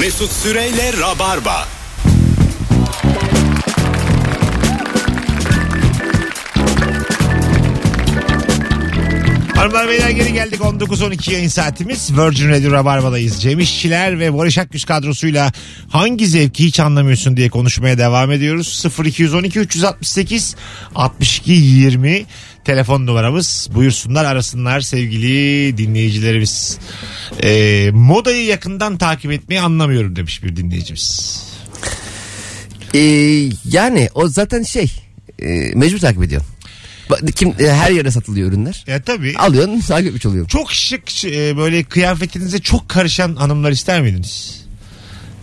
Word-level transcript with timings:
Mesut 0.00 0.32
Süreyle 0.32 0.92
Rabarba. 1.00 1.68
Hanımlar 9.54 9.88
beyler 9.88 10.10
geri 10.10 10.32
geldik 10.32 10.60
19-12 10.60 11.32
yayın 11.32 11.48
saatimiz 11.48 12.18
Virgin 12.18 12.48
Radio 12.48 12.72
Rabarba'dayız. 12.72 13.42
Cem 13.42 13.60
İşçiler 13.60 14.18
ve 14.18 14.38
Barış 14.38 14.58
Akgüz 14.58 14.84
kadrosuyla 14.84 15.52
hangi 15.88 16.26
zevki 16.26 16.64
hiç 16.64 16.80
anlamıyorsun 16.80 17.36
diye 17.36 17.48
konuşmaya 17.48 17.98
devam 17.98 18.32
ediyoruz. 18.32 18.84
0212 19.04 19.60
368 19.60 20.56
62 20.94 21.52
20 21.52 22.26
telefon 22.64 23.06
numaramız 23.06 23.68
buyursunlar 23.74 24.24
arasınlar 24.24 24.80
sevgili 24.80 25.78
dinleyicilerimiz. 25.78 26.78
Ee, 27.42 27.90
modayı 27.92 28.44
yakından 28.44 28.98
takip 28.98 29.32
etmeyi 29.32 29.60
anlamıyorum 29.60 30.16
demiş 30.16 30.42
bir 30.42 30.56
dinleyicimiz. 30.56 31.42
Ee, 32.94 32.98
yani 33.64 34.08
o 34.14 34.28
zaten 34.28 34.62
şey 34.62 34.92
e, 35.38 35.46
mecbur 35.74 35.98
takip 35.98 36.22
ediyorsun. 36.22 36.50
Kim, 37.36 37.48
e, 37.48 37.72
her 37.72 37.90
yere 37.90 38.10
satılıyor 38.10 38.48
ürünler. 38.48 38.84
Ya 38.86 39.02
tabii 39.02 39.34
Alıyorsun 39.38 39.80
takip 39.80 40.08
etmiş 40.08 40.26
oluyorsun. 40.26 40.48
çok 40.58 40.72
şık 40.72 41.24
e, 41.24 41.56
böyle 41.56 41.84
kıyafetinize 41.84 42.58
çok 42.58 42.88
karışan 42.88 43.36
hanımlar 43.36 43.70
ister 43.72 44.02
miydiniz? 44.02 44.64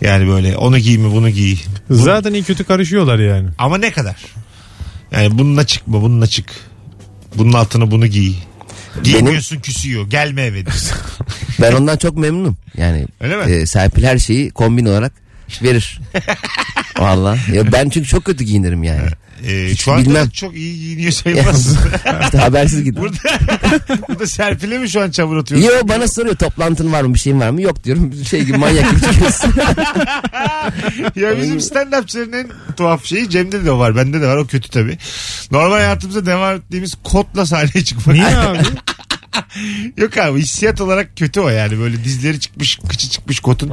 Yani 0.00 0.28
böyle 0.28 0.56
onu 0.56 0.78
giy 0.78 0.98
mi 0.98 1.12
bunu 1.12 1.30
giy. 1.30 1.56
Zaten 1.90 2.32
iyi 2.34 2.42
kötü 2.42 2.64
karışıyorlar 2.64 3.18
yani. 3.18 3.48
Ama 3.58 3.78
ne 3.78 3.92
kadar? 3.92 4.16
Yani 5.12 5.38
bununla 5.38 5.66
çıkma 5.66 6.02
bununla 6.02 6.26
çık. 6.26 6.46
Bunun 7.34 7.52
altına 7.52 7.90
bunu 7.90 8.06
giy. 8.06 8.34
Giymiyorsun 9.04 9.60
küsüyor. 9.60 10.10
Gelme 10.10 10.42
eve. 10.42 10.64
Ben 11.60 11.72
ondan 11.72 11.96
çok 11.96 12.16
memnunum. 12.16 12.56
Yani 12.76 13.06
Öyle 13.20 13.36
mi? 13.36 13.52
e, 13.52 13.66
Serpil 13.66 14.04
her 14.04 14.18
şeyi 14.18 14.50
kombin 14.50 14.86
olarak 14.86 15.12
verir. 15.62 16.00
Valla. 17.02 17.36
Ya 17.52 17.72
ben 17.72 17.88
çünkü 17.88 18.08
çok 18.08 18.24
kötü 18.24 18.44
giyinirim 18.44 18.82
yani. 18.82 19.08
Ee, 19.48 19.66
Hiç 19.70 19.80
şu 19.84 19.92
anda 19.92 20.04
bilmem. 20.04 20.28
çok 20.30 20.56
iyi 20.56 20.78
giyiniyor 20.80 21.12
sayılmaz. 21.12 21.76
işte 22.24 22.38
habersiz 22.38 22.84
gidiyorum. 22.84 23.12
burada, 23.22 23.38
burada 24.08 24.26
Serpil'e 24.26 24.78
mi 24.78 24.88
şu 24.88 25.00
an 25.00 25.10
çamur 25.10 25.36
atıyorsun? 25.36 25.68
Yo 25.68 25.88
bana 25.88 26.08
soruyor 26.08 26.34
toplantın 26.36 26.92
var 26.92 27.02
mı 27.02 27.14
bir 27.14 27.18
şeyin 27.18 27.40
var 27.40 27.50
mı? 27.50 27.62
Yok 27.62 27.84
diyorum. 27.84 28.12
Şey 28.30 28.44
gibi 28.44 28.58
manyak 28.58 28.90
gibi 28.90 29.00
çıkıyorsun. 29.00 29.54
ya 31.20 31.38
bizim 31.38 31.56
stand-upçıların 31.60 32.36
en 32.36 32.74
tuhaf 32.76 33.04
şeyi 33.04 33.30
Cem'de 33.30 33.64
de 33.64 33.72
var. 33.72 33.96
Bende 33.96 34.20
de 34.20 34.26
var. 34.26 34.36
O 34.36 34.46
kötü 34.46 34.70
tabii. 34.70 34.98
Normal 35.50 35.76
hayatımızda 35.76 36.26
devam 36.26 36.56
ettiğimiz 36.56 36.94
kotla 37.04 37.46
sahneye 37.46 37.84
çıkmak. 37.84 38.16
Niye 38.16 38.36
abi? 38.36 38.58
Yok 39.96 40.18
abi 40.18 40.38
hissiyat 40.40 40.80
olarak 40.80 41.16
kötü 41.16 41.40
o 41.40 41.48
yani. 41.48 41.78
Böyle 41.78 42.04
dizleri 42.04 42.40
çıkmış, 42.40 42.78
kıçı 42.88 43.08
çıkmış 43.10 43.40
kotun. 43.40 43.72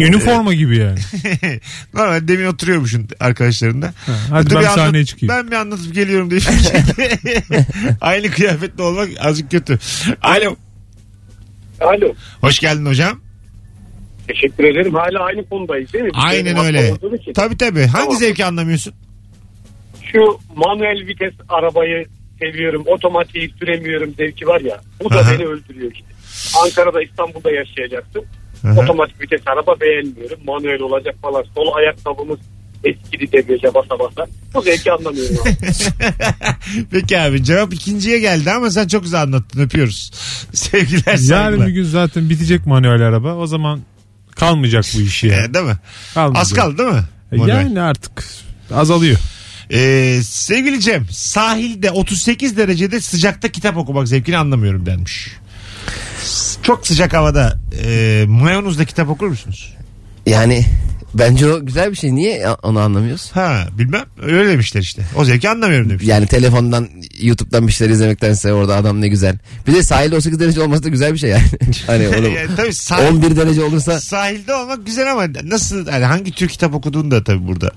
Üniforma 0.00 0.54
gibi 0.54 0.78
yani. 0.78 0.98
Normal 1.94 2.28
demin 2.28 2.44
oturuyormuşsun 2.46 3.08
arkadaşlarında. 3.20 3.92
hadi 4.30 4.50
Dur 4.50 4.54
ben 4.54 4.62
bir 4.62 4.66
sahneye 4.66 4.88
anlat- 4.88 5.06
çıkayım. 5.06 5.34
Ben 5.34 5.50
bir 5.50 5.56
anlatıp 5.56 5.94
geliyorum 5.94 6.30
diye. 6.30 6.40
Aynı 8.00 8.30
kıyafetle 8.30 8.82
olmak 8.82 9.08
azıcık 9.20 9.50
kötü. 9.50 9.78
Alo. 10.22 10.56
Alo. 11.80 12.14
Hoş 12.40 12.58
geldin 12.58 12.86
hocam. 12.86 13.20
Teşekkür 14.28 14.64
ederim. 14.64 14.94
Hala 14.94 15.24
aynı 15.24 15.48
konudayız 15.48 15.92
değil 15.92 16.04
mi? 16.04 16.10
Aynen 16.14 16.56
de 16.56 16.60
öyle. 16.60 16.92
Tabii 17.34 17.56
tabii. 17.56 17.86
Hangi 17.86 18.04
Tamam. 18.04 18.16
zevki 18.20 18.44
anlamıyorsun? 18.44 18.94
Şu 20.12 20.38
manuel 20.56 21.06
vites 21.06 21.32
arabayı 21.48 22.06
seviyorum. 22.40 22.82
Otomatiği 22.86 23.50
süremiyorum 23.58 24.14
zevki 24.16 24.46
var 24.46 24.60
ya. 24.60 24.80
Bu 25.04 25.10
da 25.10 25.18
Aha. 25.18 25.32
beni 25.32 25.46
öldürüyor 25.46 25.92
işte. 25.94 26.06
Ankara'da 26.64 27.02
İstanbul'da 27.02 27.50
yaşayacaktım. 27.50 28.24
Aha. 28.64 28.80
Otomatik 28.80 29.20
vites 29.20 29.40
araba 29.46 29.80
beğenmiyorum. 29.80 30.38
Manuel 30.46 30.80
olacak 30.80 31.14
falan. 31.22 31.44
Sol 31.54 31.74
ayakkabımız 31.74 32.38
eskidi 32.84 33.32
debriyaja 33.32 33.74
basa 33.74 33.98
basa. 33.98 34.26
Bu 34.54 34.62
zevki 34.62 34.92
anlamıyorum 34.92 35.36
abi. 35.42 35.56
Peki 36.90 37.18
abi 37.18 37.44
cevap 37.44 37.74
ikinciye 37.74 38.18
geldi 38.18 38.50
ama 38.50 38.70
sen 38.70 38.88
çok 38.88 39.02
güzel 39.02 39.22
anlattın. 39.22 39.60
Öpüyoruz. 39.60 40.10
Sevgiler 40.52 41.02
Yarın 41.06 41.16
saygılar. 41.26 41.66
bir 41.66 41.72
gün 41.72 41.84
zaten 41.84 42.30
bitecek 42.30 42.66
manuel 42.66 43.02
araba. 43.02 43.34
O 43.34 43.46
zaman 43.46 43.80
kalmayacak 44.36 44.84
bu 44.96 45.00
iş 45.00 45.24
ya. 45.24 45.44
Ee, 45.44 45.54
değil 45.54 45.64
mi? 45.64 45.76
Kalmayacak. 46.14 46.42
Az 46.42 46.52
kaldı 46.52 46.78
değil 46.78 46.90
mi? 46.90 47.02
E, 47.32 47.36
Manuel. 47.36 47.54
Yani 47.54 47.80
artık 47.80 48.24
azalıyor. 48.74 49.18
Ee, 49.72 50.20
sevgili 50.24 50.80
Cem 50.80 51.06
sahilde 51.10 51.90
38 51.90 52.56
derecede 52.56 53.00
sıcakta 53.00 53.48
kitap 53.48 53.76
okumak 53.76 54.08
zevkini 54.08 54.36
anlamıyorum 54.36 54.86
denmiş. 54.86 55.28
Çok 56.62 56.86
sıcak 56.86 57.12
havada 57.12 57.58
e, 57.84 58.24
mayonuzda 58.28 58.84
kitap 58.84 59.08
okur 59.08 59.28
musunuz? 59.28 59.74
yani 60.28 60.64
bence 61.18 61.52
o 61.52 61.66
güzel 61.66 61.90
bir 61.90 61.96
şey. 61.96 62.14
Niye 62.14 62.50
onu 62.50 62.80
anlamıyoruz? 62.80 63.30
Ha 63.34 63.68
bilmem 63.78 64.04
öyle 64.22 64.48
demişler 64.48 64.80
işte. 64.80 65.02
O 65.16 65.24
zevki 65.24 65.48
anlamıyorum 65.48 65.90
demiş. 65.90 66.04
Yani 66.06 66.26
telefondan 66.26 66.88
YouTube'dan 67.20 67.66
bir 67.66 67.72
şeyler 67.72 67.92
izlemektense 67.92 68.52
orada 68.52 68.76
adam 68.76 69.00
ne 69.00 69.08
güzel. 69.08 69.38
Bir 69.66 69.74
de 69.74 69.82
sahilde 69.82 70.16
18 70.16 70.40
derece 70.40 70.60
olması 70.60 70.82
da 70.82 70.88
güzel 70.88 71.12
bir 71.12 71.18
şey 71.18 71.30
yani. 71.30 71.42
hani 71.86 72.08
onu 72.08 72.28
Yani 72.28 72.48
tabii 72.56 72.74
sahil, 72.74 73.08
11 73.08 73.36
derece 73.36 73.62
olursa 73.62 74.00
sahilde 74.00 74.54
olmak 74.54 74.86
güzel 74.86 75.12
ama 75.12 75.26
nasıl 75.44 75.86
yani 75.86 76.04
hangi 76.04 76.32
tür 76.32 76.48
kitap 76.48 76.74
okuduğun 76.74 77.10
da 77.10 77.24
tabii 77.24 77.46
burada 77.46 77.70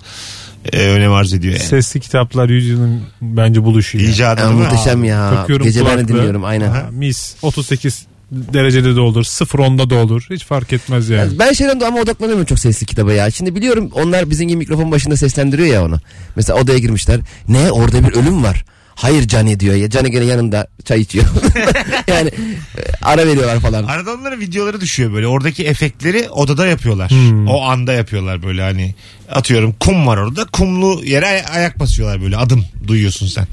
e, 0.73 0.78
önem 0.78 1.13
arz 1.13 1.34
ediyor 1.34 1.53
yani. 1.53 1.63
Sesli 1.63 2.00
kitaplar 2.00 2.50
yüzyılın 2.50 3.02
bence 3.22 3.63
buluşu. 3.63 3.97
yani. 3.97 4.09
İcadı 4.09 4.41
ya, 4.41 4.47
değil 4.47 4.59
mi? 4.59 4.63
muhteşem 4.63 5.03
ya. 5.03 5.29
Takıyorum 5.29 5.66
Gece 5.66 5.85
ben 5.85 5.97
de 5.97 6.08
dinliyorum 6.08 6.44
aynen. 6.44 6.69
Ha, 6.69 6.90
mis 6.91 7.35
38 7.41 8.06
derecede 8.31 8.96
de 8.96 9.00
olur 9.00 9.24
0-10'da 9.24 9.90
da 9.90 9.96
olur 9.96 10.28
hiç 10.30 10.46
fark 10.46 10.74
etmez 10.74 11.09
yani. 11.09 11.40
Ben 11.40 11.53
şeyden 11.53 11.80
de 11.80 11.86
ama 11.86 12.00
odaklanıyorum 12.00 12.46
çok 12.46 12.59
sesli 12.59 12.86
kitaba 12.86 13.14
ya. 13.14 13.31
Şimdi 13.31 13.56
biliyorum 13.56 13.90
onlar 13.94 14.30
bizim 14.30 14.47
gibi 14.47 14.58
mikrofon 14.58 14.92
başında 14.92 15.18
seslendiriyor 15.18 15.68
ya 15.68 15.86
onu. 15.86 16.00
Mesela 16.36 16.59
odaya 16.59 16.78
girmişler. 16.78 17.20
Ne 17.47 17.72
orada 17.72 18.08
bir 18.08 18.14
ölüm 18.14 18.44
var. 18.44 18.66
Hayır 18.96 19.28
Cani 19.28 19.59
diyor 19.59 19.75
ya. 19.75 19.90
Cani 19.90 20.12
gene 20.12 20.25
yanında 20.25 20.68
çay 20.86 21.02
içiyor. 21.02 21.25
yani 22.08 22.30
e, 22.78 22.81
ara 23.02 23.28
veriyorlar 23.28 23.59
falan. 23.59 23.84
Arada 23.84 24.14
onların 24.14 24.40
videoları 24.40 24.81
düşüyor 24.81 25.14
böyle. 25.14 25.28
Oradaki 25.28 25.66
efektleri 25.66 26.30
odada 26.30 26.68
yapıyorlar. 26.68 27.12
Hmm. 27.12 27.47
O 27.47 27.62
anda 27.62 27.94
yapıyorlar 27.94 28.44
böyle 28.44 28.62
hani. 28.62 28.96
Atıyorum 29.31 29.75
kum 29.80 30.08
var 30.08 30.18
orada. 30.18 30.46
Kumlu 30.46 31.02
yere 31.06 31.28
ay- 31.28 31.44
ayak 31.59 31.80
basıyorlar 31.80 32.22
böyle. 32.22 32.38
Adım 32.38 32.66
duyuyorsun 32.88 33.28
sen. 33.28 33.47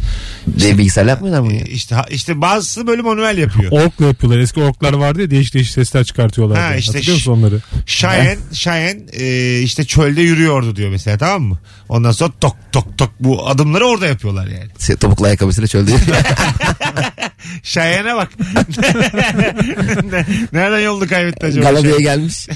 De, 0.47 0.79
bilgisayarla 0.79 1.11
yapmıyorlar 1.11 1.41
mı? 1.43 1.53
ya? 1.55 1.61
İşte 1.65 1.97
işte 2.11 2.41
bazısı 2.41 2.87
böyle 2.87 3.03
manuel 3.03 3.39
yapıyor. 3.39 3.73
Orkla 3.73 4.07
yapıyorlar. 4.07 4.39
Eski 4.41 4.61
orklar 4.61 4.93
vardı 4.93 5.21
ya 5.23 5.31
değişik 5.31 5.55
değişik 5.55 5.73
sesler 5.75 6.05
çıkartıyorlar. 6.05 6.59
Ha, 6.59 6.75
işte 6.75 6.93
Hatırlıyor 6.93 7.17
musun 7.17 7.33
onları? 7.33 7.61
Şayen, 7.87 8.39
Şayen 8.53 9.01
e, 9.13 9.59
işte 9.61 9.85
çölde 9.85 10.23
yürüyordu 10.23 10.77
diyor 10.77 10.91
mesela 10.91 11.19
tamam 11.19 11.43
mı? 11.43 11.59
Ondan 11.89 12.13
sonra 12.13 12.33
tok 12.41 12.57
tok 12.73 12.99
tok 12.99 13.11
bu 13.21 13.49
adımları 13.49 13.87
orada 13.87 14.07
yapıyorlar 14.07 14.47
yani. 14.47 14.71
Se- 14.79 14.97
Topuklu 14.97 15.27
ayakkabısıyla 15.27 15.69
çölde. 15.69 15.91
Şayen'e 17.63 18.15
bak. 18.17 18.29
Ne- 20.13 20.27
Nereden 20.53 20.81
yolunu 20.81 21.09
kaybetti 21.09 21.47
acaba? 21.47 21.81
Şayen? 21.83 21.99
gelmiş. 21.99 22.49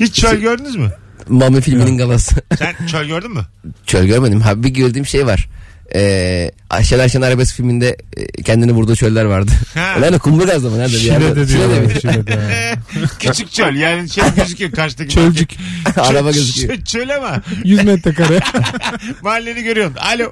Hiç 0.00 0.14
çöl 0.14 0.36
gördünüz 0.36 0.76
mü? 0.76 0.92
Mami 1.28 1.60
filminin 1.60 1.98
galası. 1.98 2.34
Sen 2.58 2.86
çöl 2.86 3.04
gördün 3.06 3.30
mü? 3.34 3.40
Çöl 3.86 4.04
görmedim. 4.04 4.40
Ha 4.40 4.62
bir 4.62 4.68
gördüğüm 4.68 5.06
şey 5.06 5.26
var. 5.26 5.48
Ee, 5.94 6.50
Şener 6.82 7.08
Şener 7.08 7.26
Arabesk 7.28 7.56
filminde 7.56 7.96
e, 8.16 8.42
kendini 8.42 8.72
vurduğu 8.72 8.96
çöller 8.96 9.24
vardı. 9.24 9.50
Ha. 9.74 9.96
Nerede 10.00 10.18
Kumburgaz 10.18 10.64
mı? 10.64 10.78
Nerede? 10.78 10.92
bir 10.92 11.00
yerde? 11.00 11.24
Şile'de 11.24 11.46
Şile'de 11.46 11.66
mi? 11.80 11.88
diyorlar. 11.88 12.00
Şile'de. 12.00 12.74
Küçük 13.18 13.50
çöl 13.52 13.74
yani 13.74 14.08
şey 14.10 14.24
gözüküyor 14.36 14.70
karşıdaki. 14.70 15.14
Çölcük. 15.14 15.50
Çöl- 15.50 16.00
Araba 16.00 16.30
gözüküyor. 16.30 16.74
Çöl, 16.76 16.84
çöl 16.84 17.16
ama 17.16 17.42
100 17.64 17.84
metrekare. 17.84 18.40
mahalleni 19.22 19.62
görüyorsun. 19.62 19.96
Alo. 19.96 20.30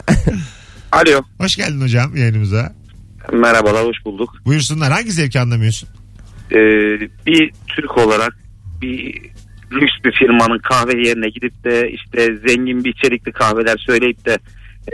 Alo. 0.92 1.22
Hoş 1.38 1.56
geldin 1.56 1.80
hocam 1.80 2.16
yayınımıza. 2.16 2.72
Merhabalar 3.32 3.84
hoş 3.86 3.96
bulduk. 4.04 4.30
Buyursunlar 4.46 4.92
hangi 4.92 5.12
zevki 5.12 5.40
anlamıyorsun? 5.40 5.88
Ee, 6.50 6.56
bir 7.26 7.50
Türk 7.76 7.98
olarak 7.98 8.32
bir 8.86 9.30
lüks 9.72 9.94
bir 10.04 10.12
firmanın 10.12 10.58
kahve 10.58 11.08
yerine 11.08 11.28
gidip 11.28 11.64
de 11.64 11.90
işte 11.90 12.36
zengin 12.48 12.84
bir 12.84 12.94
içerikli 12.94 13.32
kahveler 13.32 13.76
söyleyip 13.86 14.26
de 14.26 14.38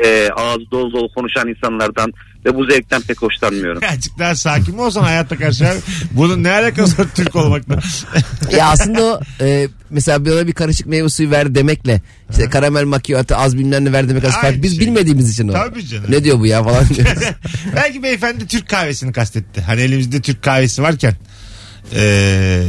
e, 0.05 0.31
ağzı 0.31 0.71
dolu 0.71 0.93
dolu 0.93 1.09
konuşan 1.15 1.49
insanlardan 1.49 2.13
ve 2.45 2.55
bu 2.55 2.65
zevkten 2.65 3.03
pek 3.03 3.23
hoşlanmıyorum. 3.23 3.85
Azıcık 3.91 4.19
daha 4.19 4.35
sakin 4.35 4.75
mi 4.75 4.81
olsan 4.81 5.03
hayatta 5.03 5.37
karşı? 5.37 5.67
Bunun 6.11 6.45
ne 6.45 6.51
alakası 6.51 7.03
var 7.03 7.09
Türk 7.15 7.37
olmakla? 7.37 7.79
ya 8.57 8.67
aslında 8.67 9.05
o 9.05 9.21
e, 9.41 9.69
mesela 9.91 10.27
bana 10.27 10.47
bir 10.47 10.53
karışık 10.53 10.87
meyve 10.87 11.09
suyu 11.09 11.31
ver 11.31 11.55
demekle 11.55 12.01
işte 12.31 12.51
karamel 12.51 12.85
macchiato 12.85 13.35
az 13.35 13.59
bilmem 13.59 13.85
ne 13.85 13.93
ver 13.93 14.09
demek 14.09 14.25
az 14.25 14.41
farklı. 14.41 14.63
Biz 14.63 14.77
şey. 14.77 14.87
bilmediğimiz 14.87 15.31
için 15.31 15.49
o. 15.49 15.53
Tabii 15.53 15.87
canım. 15.87 16.05
Ne 16.09 16.25
diyor 16.25 16.39
bu 16.39 16.47
ya 16.47 16.65
falan 16.65 16.89
diyoruz. 16.89 17.23
Belki 17.77 18.03
beyefendi 18.03 18.47
Türk 18.47 18.69
kahvesini 18.69 19.13
kastetti. 19.13 19.61
Hani 19.61 19.81
elimizde 19.81 20.21
Türk 20.21 20.43
kahvesi 20.43 20.83
varken. 20.83 21.15
Ee, 21.95 22.63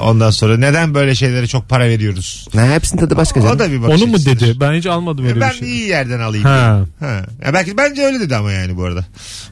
ondan 0.00 0.30
sonra 0.30 0.56
neden 0.58 0.94
böyle 0.94 1.14
şeylere 1.14 1.46
çok 1.46 1.68
para 1.68 1.88
veriyoruz? 1.88 2.48
ha, 2.56 2.70
hepsinin 2.74 3.00
tadı 3.00 3.16
başka 3.16 3.40
O 3.40 3.42
canım. 3.42 3.58
da 3.58 3.72
bir 3.72 3.82
bakış 3.82 4.02
Onu 4.02 4.06
mu 4.10 4.14
açısıdır. 4.16 4.40
dedi? 4.40 4.60
Ben 4.60 4.72
hiç 4.72 4.86
almadım 4.86 5.26
öyle 5.26 5.40
ben 5.40 5.50
bir 5.50 5.54
şey. 5.58 5.68
iyi 5.68 5.88
yerden 5.88 6.20
alayım. 6.20 6.44
Ha. 6.44 6.80
Ha. 7.00 7.22
Ya 7.46 7.54
belki 7.54 7.76
bence 7.76 8.02
öyle 8.02 8.20
dedi 8.20 8.36
ama 8.36 8.52
yani 8.52 8.76
bu 8.76 8.84
arada. 8.84 9.04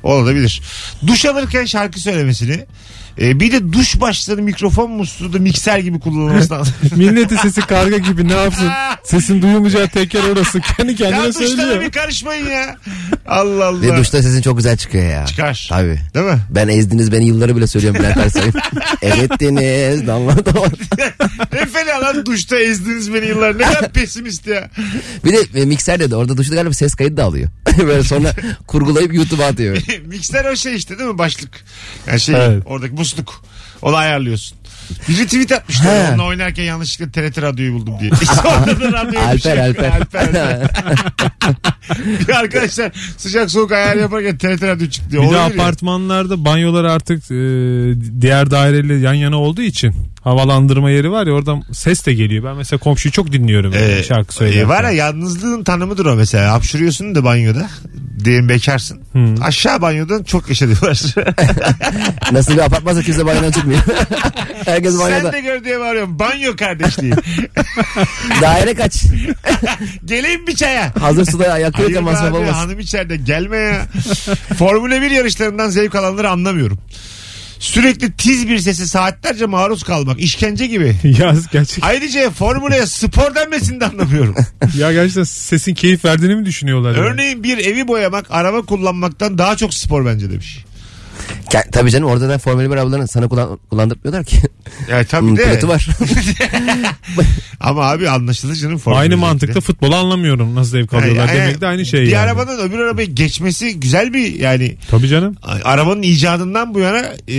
Olabilir. 0.02 0.62
Duş 1.06 1.24
alırken 1.24 1.64
şarkı 1.64 2.00
söylemesini 2.00 2.66
E, 3.20 3.40
bir 3.40 3.52
de 3.52 3.72
duş 3.72 4.00
başları 4.00 4.42
mikrofon 4.42 4.90
musluğu 4.90 5.32
da 5.32 5.38
mikser 5.38 5.78
gibi 5.78 6.00
kullanılması 6.00 6.50
lazım. 6.54 6.74
Milletin 6.96 7.36
sesi 7.36 7.60
karga 7.60 7.98
gibi 7.98 8.28
ne 8.28 8.32
yapsın? 8.34 8.68
Sesin 9.04 9.42
duyulmayacağı 9.42 9.88
tek 9.88 10.14
yer 10.14 10.22
orası. 10.22 10.60
Kendi 10.76 10.90
ya 10.92 10.96
kendine 10.98 11.28
duşlara 11.28 11.48
söylüyor. 11.48 11.80
bir 11.80 11.90
karışmayın 11.92 12.46
ya. 12.50 12.76
Allah 13.26 13.66
Allah. 13.66 13.80
Ve 13.82 13.96
duşta 13.96 14.22
sesin 14.22 14.42
çok 14.42 14.56
güzel 14.56 14.76
çıkıyor 14.76 15.04
ya. 15.10 15.26
Çıkar. 15.26 15.66
Tabii. 15.68 16.00
Değil 16.14 16.26
mi? 16.26 16.38
Ben 16.50 16.68
ezdiniz 16.68 17.12
beni 17.12 17.26
yılları 17.26 17.56
bile 17.56 17.66
söylüyorum 17.66 18.00
Bülent 18.00 18.16
Ersoy'un. 18.16 18.52
Erettiniz 19.02 20.06
damla 20.06 20.46
damla. 20.46 20.68
ne 21.52 21.66
fena 21.66 22.00
lan 22.00 22.26
duşta 22.26 22.56
ezdiniz 22.58 23.14
beni 23.14 23.26
yıllar. 23.26 23.58
Ne 23.58 23.62
kadar 23.64 23.92
pesimist 23.92 24.46
ya. 24.46 24.70
Bir 25.24 25.32
de 25.32 25.60
e, 25.60 25.64
mikser 25.64 26.00
dedi 26.00 26.16
orada 26.16 26.36
duşta 26.36 26.54
galiba 26.54 26.72
ses 26.74 26.94
kaydı 26.94 27.16
da 27.16 27.24
alıyor. 27.24 27.48
Böyle 27.78 28.02
sonra 28.02 28.32
kurgulayıp 28.66 29.14
YouTube'a 29.14 29.46
atıyor. 29.46 29.76
Mikser 30.06 30.44
o 30.44 30.56
şey 30.56 30.74
işte 30.76 30.98
değil 30.98 31.10
mi? 31.10 31.18
Başlık. 31.18 31.50
Yani 32.06 32.20
şey 32.20 32.34
Evet. 32.38 32.62
oradaki 32.66 32.96
musluk. 33.06 33.42
Onu 33.82 33.96
ayarlıyorsun. 33.96 34.58
Biri 35.08 35.24
tweet 35.24 35.52
atmışlar. 35.52 36.06
He. 36.06 36.08
Onunla 36.10 36.24
oynarken 36.24 36.64
yanlışlıkla 36.64 37.12
TRT 37.12 37.42
radyoyu 37.42 37.72
buldum 37.74 37.94
diye. 38.00 38.10
Da 38.80 38.92
radyoymuş. 38.92 39.46
Alper 39.46 39.56
Alper. 39.56 39.90
Alper, 39.90 40.20
Alper. 40.28 40.70
Bir 42.28 42.34
arkadaşlar 42.36 42.92
sıcak 43.16 43.50
soğuk 43.50 43.72
ayar 43.72 43.96
yaparken 43.96 44.38
TRT 44.38 44.62
radyo 44.62 44.88
çıktı. 44.88 45.10
diyor. 45.10 45.22
Bir 45.24 45.28
de 45.30 45.34
ya. 45.34 45.44
apartmanlarda 45.44 46.44
banyolar 46.44 46.84
artık 46.84 47.24
e, 47.30 47.34
diğer 48.20 48.50
daireyle 48.50 48.94
yan 48.94 49.14
yana 49.14 49.36
olduğu 49.40 49.62
için 49.62 49.94
havalandırma 50.24 50.90
yeri 50.90 51.10
var 51.10 51.26
ya 51.26 51.32
oradan 51.32 51.62
ses 51.72 52.06
de 52.06 52.14
geliyor. 52.14 52.44
Ben 52.44 52.56
mesela 52.56 52.80
komşuyu 52.80 53.12
çok 53.12 53.32
dinliyorum 53.32 53.72
yani 53.72 53.84
Ee, 53.84 54.02
şarkı 54.02 54.34
söylerken. 54.34 54.60
e, 54.64 54.68
var 54.68 54.84
ya 54.84 54.90
yalnızlığın 54.90 55.64
tanımıdır 55.64 56.06
o 56.06 56.16
mesela. 56.16 56.52
Hapşırıyorsun 56.52 57.14
da 57.14 57.24
banyoda. 57.24 57.68
Diyelim 58.24 58.48
bekarsın. 58.48 59.00
Aşağı 59.42 59.82
banyodan 59.82 60.22
çok 60.22 60.48
yaşadılar. 60.48 61.02
Nasıl 62.32 62.52
bir 62.52 62.58
apartmansa 62.58 63.02
kimse 63.02 63.26
banyodan 63.26 63.50
çıkmıyor. 63.50 63.80
Herkes 64.64 64.96
Sen 64.96 65.00
banyoda. 65.00 65.32
de 65.32 65.40
gör 65.40 65.64
diye 65.64 65.80
bağırıyorum. 65.80 66.18
Banyo 66.18 66.56
kardeşliği. 66.56 67.12
Daire 68.42 68.74
kaç? 68.74 69.04
Geleyim 70.04 70.46
bir 70.46 70.56
çaya. 70.56 70.92
Hazır 71.00 71.24
suda 71.26 71.52
Hayır 71.52 71.94
be 71.94 72.00
masraf 72.00 72.34
olmaz. 72.34 72.56
hanım 72.56 72.78
içeride 72.78 73.16
gelme 73.16 73.56
ya. 73.56 73.86
Formula 74.58 75.02
1 75.02 75.10
yarışlarından 75.10 75.68
zevk 75.68 75.94
alanları 75.94 76.30
anlamıyorum. 76.30 76.78
Sürekli 77.58 78.12
tiz 78.12 78.48
bir 78.48 78.58
sesi 78.58 78.88
saatlerce 78.88 79.46
maruz 79.46 79.82
kalmak 79.82 80.20
işkence 80.20 80.66
gibi. 80.66 80.96
ya 81.18 81.34
gerçek 81.52 81.84
Ayrıca 81.84 82.30
formülaya 82.30 82.86
spor 82.86 83.34
denmesini 83.34 83.80
de 83.80 83.86
anlamıyorum. 83.86 84.34
ya 84.78 84.92
gerçekten 84.92 85.24
sesin 85.24 85.74
keyif 85.74 86.04
verdiğini 86.04 86.34
mi 86.34 86.44
düşünüyorlar? 86.44 86.94
yani? 86.96 87.06
Örneğin 87.06 87.42
bir 87.42 87.58
evi 87.58 87.88
boyamak 87.88 88.26
araba 88.30 88.62
kullanmaktan 88.62 89.38
daha 89.38 89.56
çok 89.56 89.74
spor 89.74 90.06
bence 90.06 90.30
demiş. 90.30 90.64
Tabii 91.72 91.90
canım 91.90 92.08
orada 92.08 92.28
da 92.28 92.38
Formula 92.38 92.64
1 92.70 92.70
arabalarını 92.74 93.08
sana 93.08 93.28
kullan- 93.28 93.58
kullandırmıyorlar 93.70 94.24
ki. 94.24 94.36
Ya 94.90 95.04
tabii 95.04 95.26
Bunun 95.26 95.36
de. 95.36 95.44
pilotu 95.44 95.68
var. 95.68 95.88
Ama 97.60 97.82
abi 97.90 98.08
anlaşılır 98.10 98.54
canım 98.54 98.78
formül 98.78 98.98
Aynı 98.98 99.16
mantıkta 99.16 99.60
futbolu 99.60 99.96
anlamıyorum 99.96 100.54
nasıl 100.54 100.70
zevk 100.70 100.94
alıyorlar 100.94 101.28
Yani- 101.28 101.38
demek 101.38 101.60
de 101.60 101.66
aynı 101.66 101.86
şey 101.86 102.00
Bir 102.02 102.06
yani. 102.06 102.22
arabanın 102.24 102.58
öbür 102.58 102.78
arabaya 102.78 103.04
geçmesi 103.04 103.80
güzel 103.80 104.14
bir 104.14 104.34
yani 104.40 104.76
Tabii 104.90 105.08
canım. 105.08 105.36
arabanın 105.64 106.02
icadından 106.02 106.74
bu 106.74 106.78
yana 106.80 107.02
e, 107.28 107.36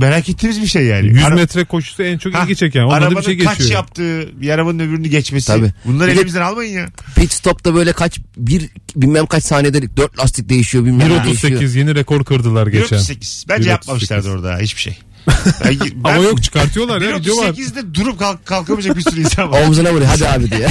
merak 0.00 0.28
ettiğimiz 0.28 0.62
bir 0.62 0.66
şey 0.66 0.84
yani. 0.84 1.06
100 1.06 1.24
Ara- 1.24 1.34
metre 1.34 1.64
koşusu 1.64 2.02
en 2.02 2.18
çok 2.18 2.34
Ha, 2.34 2.44
ilgi 2.44 2.56
çeken. 2.56 2.80
Onda 2.82 2.94
arabanın 2.94 3.16
bir 3.16 3.22
şey 3.22 3.38
kaç 3.38 3.58
geçiyor. 3.58 3.74
yaptığı 3.78 4.40
bir 4.40 4.48
arabanın 4.48 4.78
öbürünü 4.78 5.08
geçmesi. 5.08 5.46
Tabii. 5.46 5.72
Bunları 5.84 6.08
Bir 6.10 6.12
de- 6.16 6.18
elimizden 6.18 6.40
almayın 6.42 6.72
ya. 6.78 6.88
Pit 7.16 7.32
stopta 7.32 7.74
böyle 7.74 7.92
kaç 7.92 8.18
bir 8.36 8.68
bilmem 8.96 9.26
kaç 9.26 9.44
saniyede 9.44 9.96
dört 9.96 10.18
lastik 10.18 10.48
değişiyor 10.48 10.84
bilmem 10.84 11.08
ne 11.10 11.24
değişiyor. 11.24 11.60
1.38 11.60 11.78
yeni 11.78 11.94
rekor 11.94 12.24
kırdılar 12.24 12.66
geçen. 12.66 12.96
1.38. 12.98 13.48
Bence 13.56 13.68
1.38. 13.68 13.72
yapmamışlardı 13.72 14.30
orada 14.30 14.58
hiçbir 14.58 14.80
şey. 14.80 14.98
Ben, 15.64 16.10
Ama 16.10 16.22
yok 16.22 16.42
çıkartıyorlar 16.42 17.00
ya 17.00 17.16
video 17.16 17.36
var. 17.36 17.48
1.38'de 17.48 17.94
durup 17.94 18.18
kalk, 18.18 18.46
kalkamayacak 18.46 18.96
bir 18.96 19.02
sürü 19.02 19.20
insan 19.20 19.52
var. 19.52 19.62
Omzuna 19.62 19.92
vuruyor 19.92 20.10
hadi 20.10 20.28
abi 20.28 20.50
diye. 20.50 20.68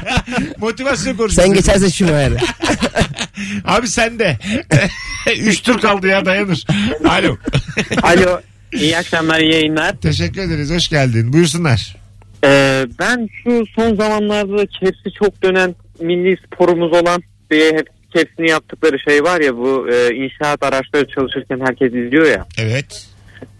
Motivasyon 0.58 1.16
konuşuyoruz. 1.16 1.34
Sen 1.34 1.52
geçersen 1.52 1.88
şunu 1.88 2.10
yani. 2.10 2.36
Abi 3.64 3.88
sen 3.88 4.18
de. 4.18 4.38
Üç 5.38 5.62
tur 5.62 5.80
kaldı 5.80 6.06
ya 6.06 6.24
dayanır. 6.24 6.66
Alo. 7.08 7.36
Alo. 8.02 8.40
İyi 8.72 8.98
akşamlar 8.98 9.40
iyi 9.40 9.52
yayınlar. 9.52 9.96
Teşekkür 9.96 10.40
ederiz. 10.40 10.70
Hoş 10.70 10.88
geldin. 10.88 11.32
Buyursunlar. 11.32 11.96
Ee, 12.44 12.86
ben 12.98 13.28
şu 13.44 13.64
son 13.76 13.96
zamanlarda 13.96 14.66
kepsi 14.66 15.12
çok 15.18 15.42
dönen 15.42 15.74
milli 16.00 16.36
sporumuz 16.46 16.92
olan 16.92 17.22
diye 17.50 17.72
hep 17.72 17.88
kepsini 18.18 18.50
yaptıkları 18.50 18.98
şey 19.08 19.22
var 19.22 19.40
ya 19.40 19.56
bu 19.56 19.88
e, 19.90 20.14
inşaat 20.14 20.62
araçları 20.62 21.06
çalışırken 21.14 21.60
herkes 21.66 21.88
izliyor 21.88 22.26
ya. 22.26 22.46
Evet. 22.58 23.06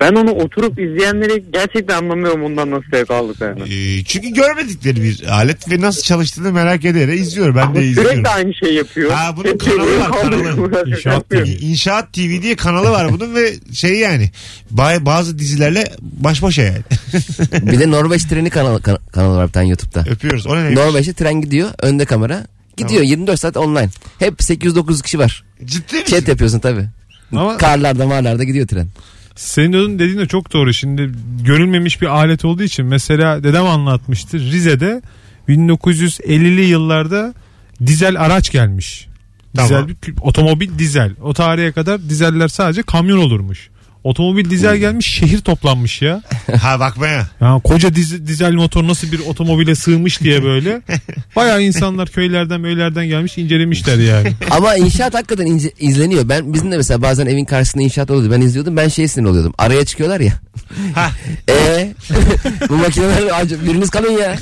Ben 0.01 0.13
onu 0.15 0.31
oturup 0.31 0.79
izleyenleri 0.79 1.45
gerçekten 1.53 1.97
anlamıyorum 1.97 2.43
ondan 2.45 2.71
nasıl 2.71 2.91
zevk 2.93 3.11
aldıklarını. 3.11 3.65
Ee, 3.69 4.05
çünkü 4.05 4.29
görmedikleri 4.29 5.03
bir 5.03 5.23
alet 5.33 5.71
ve 5.73 5.81
nasıl 5.81 6.03
çalıştığını 6.03 6.53
merak 6.53 6.85
ederek 6.85 7.21
izliyor. 7.21 7.55
Ben 7.57 7.75
de 7.75 7.85
izliyorum. 7.85 8.11
Sürekli 8.13 8.29
aynı 8.29 8.55
şey 8.55 8.75
yapıyor. 8.75 9.11
Ha, 9.11 9.37
bunun 9.37 9.49
Hep 9.49 9.61
kanalı 9.61 9.99
var, 10.01 10.11
kanalı. 10.23 10.85
İnşaat. 10.91 11.25
İ- 11.35 11.67
İnşaat 11.67 12.13
TV 12.13 12.43
diye 12.43 12.57
kanalı 12.57 12.91
var 12.91 13.13
bunun 13.13 13.35
ve 13.35 13.53
şey 13.75 13.95
yani 13.99 14.31
ba- 14.75 15.07
bazı 15.07 15.39
dizilerle 15.39 15.85
baş 16.01 16.43
başa 16.43 16.63
yani. 16.63 16.79
Bir 17.63 17.81
de 17.81 17.91
Norveç 17.91 18.25
treni 18.25 18.51
kanalı, 18.51 18.83
kan- 18.83 18.99
kanalı 19.13 19.37
var 19.37 19.49
bir 19.49 19.53
tane 19.53 19.69
YouTube'da. 19.69 20.05
Öpüyoruz. 20.11 20.47
O 20.47 20.57
ne 20.57 20.63
neymiş? 20.65 20.79
Norveç'te 20.79 21.13
tren 21.13 21.41
gidiyor 21.41 21.69
önde 21.83 22.05
kamera. 22.05 22.47
Gidiyor 22.77 23.03
24 23.03 23.41
saat 23.41 23.57
online. 23.57 23.89
Hep 24.19 24.35
800-900 24.41 25.03
kişi 25.03 25.19
var. 25.19 25.45
Ciddi 25.65 25.97
misin? 25.97 26.17
Chat 26.17 26.29
yapıyorsun 26.29 26.59
tabii. 26.59 26.89
Ama 27.33 27.57
Karlarda 27.57 28.07
marlarda 28.07 28.45
gidiyor 28.45 28.67
tren. 28.67 28.89
senin 29.37 29.99
dediğin 29.99 30.19
de 30.19 30.27
çok 30.27 30.53
doğru. 30.53 30.73
Şimdi 30.75 31.13
görülmemiş 31.45 32.03
bir 32.03 32.07
alet 32.07 32.45
olduğu 32.45 32.63
için 32.63 32.87
mesela 32.87 33.45
dedem 33.45 33.67
anlatmıştı. 33.67 34.39
Rize'de 34.41 35.03
1950'li 35.49 36.61
yıllarda 36.61 37.35
dizel 37.87 38.21
araç 38.21 38.51
gelmiş. 38.51 39.07
Dizel 39.55 39.69
Tamam. 39.69 39.89
bir 39.89 40.15
otomobil 40.21 40.79
dizel. 40.79 41.15
O 41.23 41.35
tarihe 41.35 41.73
kadar 41.73 42.09
dizeller 42.09 42.49
sadece 42.49 42.83
kamyon 42.83 43.19
olurmuş. 43.19 43.69
Otomobil 44.07 44.51
dizel 44.51 44.77
gelmiş 44.77 45.07
şehir 45.07 45.39
toplanmış 45.41 46.03
ya. 46.03 46.23
Ha 46.63 46.81
bakmaya. 46.81 47.27
Ya 47.41 47.61
koca 47.65 47.95
diz- 47.95 48.27
dizel 48.27 48.53
motor 48.53 48.89
nasıl 48.89 49.13
bir 49.13 49.21
otomobile 49.21 49.75
sığmış 49.75 50.21
diye 50.21 50.43
böyle. 50.43 50.81
Bayağı 51.37 51.63
insanlar 51.63 52.09
köylerden 52.09 52.61
möylerden 52.61 53.07
gelmiş 53.07 53.39
incelemişler 53.39 53.99
yani. 53.99 54.33
Ama 54.51 54.75
inşaat 54.77 55.15
hakikaten 55.15 55.47
ince- 55.47 55.73
izleniyor. 55.79 56.29
Ben 56.29 56.55
bizim 56.55 56.73
de 56.73 56.77
mesela 56.77 57.03
bazen 57.03 57.27
evin 57.27 57.45
karşısında 57.45 57.83
inşaat 57.83 58.11
oluyordu. 58.11 58.35
Ben 58.37 58.41
izliyordum. 58.41 58.77
Ben 58.77 58.89
şey 58.89 59.09
sinir 59.09 59.27
oluyordum. 59.29 59.53
Araya 59.59 59.85
çıkıyorlar 59.85 60.21
ya. 60.21 60.33
Ha. 60.95 61.11
Eee 61.49 61.95
bu 62.69 62.77
makineler 62.77 63.41
acı- 63.41 63.65
biriniz 63.67 63.91
kalın 63.91 64.13
ya. 64.19 64.37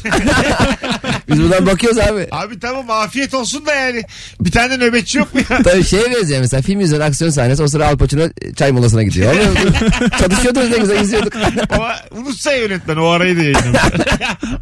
Biz 1.29 1.43
buradan 1.43 1.67
bakıyoruz 1.67 1.99
abi. 1.99 2.29
Abi 2.31 2.59
tamam 2.61 2.91
afiyet 2.91 3.35
olsun 3.35 3.67
da 3.67 3.75
yani. 3.75 4.03
Bir 4.41 4.51
tane 4.51 4.77
nöbetçi 4.79 5.19
yok 5.19 5.35
mu 5.35 5.41
ya? 5.51 5.63
Tabii 5.65 5.85
şeye 5.85 6.11
benziyor 6.11 6.41
mesela 6.41 6.63
film 6.63 6.81
yüzünden 6.81 7.01
aksiyon 7.01 7.31
sahnesi 7.31 7.63
o 7.63 7.69
sıra 7.69 7.89
Al 7.89 7.97
Pacino 7.97 8.23
çay 8.57 8.73
molasına 8.73 9.03
gidiyor. 9.03 9.35
Çalışıyordunuz 10.19 10.71
ne 10.71 10.79
güzel 10.79 11.01
izliyorduk. 11.01 11.33
o, 11.79 12.17
unutsa 12.19 12.53
yönetmen 12.53 12.97
o 12.97 13.07
arayı 13.07 13.37
da 13.37 13.41
yayınlamış. 13.41 13.81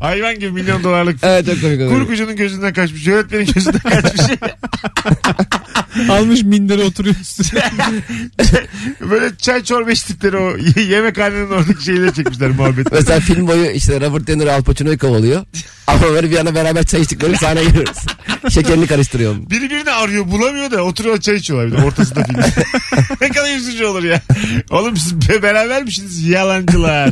Hayvan 0.00 0.38
gibi 0.38 0.50
milyon 0.50 0.84
dolarlık 0.84 1.18
evet 1.22 1.46
çok 1.46 1.60
komik. 1.60 1.88
Kurgucunun 1.88 2.36
gözünden 2.36 2.72
kaçmış. 2.72 3.06
Yönetmenin 3.06 3.46
gözünden 3.54 3.80
kaçmış. 3.80 4.22
Almış 6.10 6.42
mindere 6.42 6.82
oturuyor 6.82 7.14
üstüne. 7.20 7.62
Böyle 9.10 9.36
çay 9.36 9.64
çorba 9.64 9.90
içtikleri 9.90 10.36
o 10.36 10.56
y- 10.56 10.82
yemekhanenin 10.88 11.50
oradaki 11.50 11.84
şeyleri 11.84 12.14
çekmişler 12.14 12.50
muhabbet. 12.50 12.92
Mesela 12.92 13.20
film 13.20 13.46
boyu 13.46 13.70
işte 13.70 14.00
Robert 14.00 14.26
De 14.26 14.38
Niro 14.38 14.50
Al 14.50 14.62
Pacino'yu 14.62 14.98
kovalıyor. 14.98 15.44
Ama 15.86 16.02
böyle 16.02 16.30
bir 16.30 16.36
yana 16.36 16.54
beraber 16.54 16.84
çay 16.84 17.00
içtikleri 17.00 17.32
bir 17.32 17.36
sahne 17.38 17.64
görüyoruz. 17.64 17.96
Şekerini 18.50 18.86
karıştırıyor. 18.86 19.34
Biri 19.50 19.70
birini 19.70 19.90
arıyor 19.90 20.26
bulamıyor 20.30 20.70
da 20.70 20.82
oturuyor 20.82 21.20
çay 21.20 21.34
içiyorlar 21.36 21.72
bir 21.72 21.76
de 21.76 21.86
ortasında 21.86 22.24
film. 22.24 22.38
ne 23.20 23.28
kadar 23.28 23.56
üzücü 23.56 23.84
olur 23.84 24.02
ya. 24.04 24.20
Oğlum 24.70 24.96
siz 24.96 25.28
be- 25.28 25.42
berabermişsiniz 25.42 26.28
yalancılar. 26.28 27.10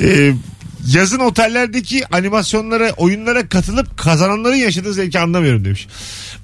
Ee, 0.00 0.32
yazın 0.86 1.18
otellerdeki 1.18 2.06
animasyonlara, 2.16 2.90
oyunlara 2.90 3.48
katılıp 3.48 3.98
kazananların 3.98 4.54
yaşadığı 4.56 4.92
zevki 4.92 5.18
anlamıyorum 5.18 5.64
demiş. 5.64 5.88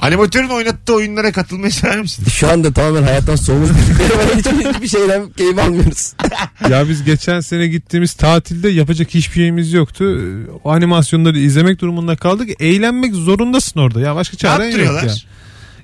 Animatörün 0.00 0.48
oynattığı 0.48 0.94
oyunlara 0.94 1.32
katılmayı 1.32 1.72
sever 1.72 2.00
misin? 2.00 2.24
Şu 2.30 2.50
anda 2.50 2.72
tamamen 2.72 3.02
hayattan 3.02 3.36
soğumuş 3.36 3.70
bir 3.70 4.38
hiç, 4.38 4.46
hiçbir 4.46 4.88
şeyden 4.88 5.30
keyif 5.30 5.58
almıyoruz. 5.58 6.12
ya 6.70 6.88
biz 6.88 7.04
geçen 7.04 7.40
sene 7.40 7.66
gittiğimiz 7.66 8.14
tatilde 8.14 8.68
yapacak 8.68 9.08
hiçbir 9.14 9.34
şeyimiz 9.34 9.72
yoktu. 9.72 10.20
O 10.64 10.70
animasyonları 10.70 11.38
izlemek 11.38 11.80
durumunda 11.80 12.16
kaldık. 12.16 12.48
Eğlenmek 12.60 13.14
zorundasın 13.14 13.80
orada. 13.80 14.00
Ya 14.00 14.14
başka 14.14 14.36
çaren 14.36 14.70
yok 14.70 15.02
ya. 15.04 15.14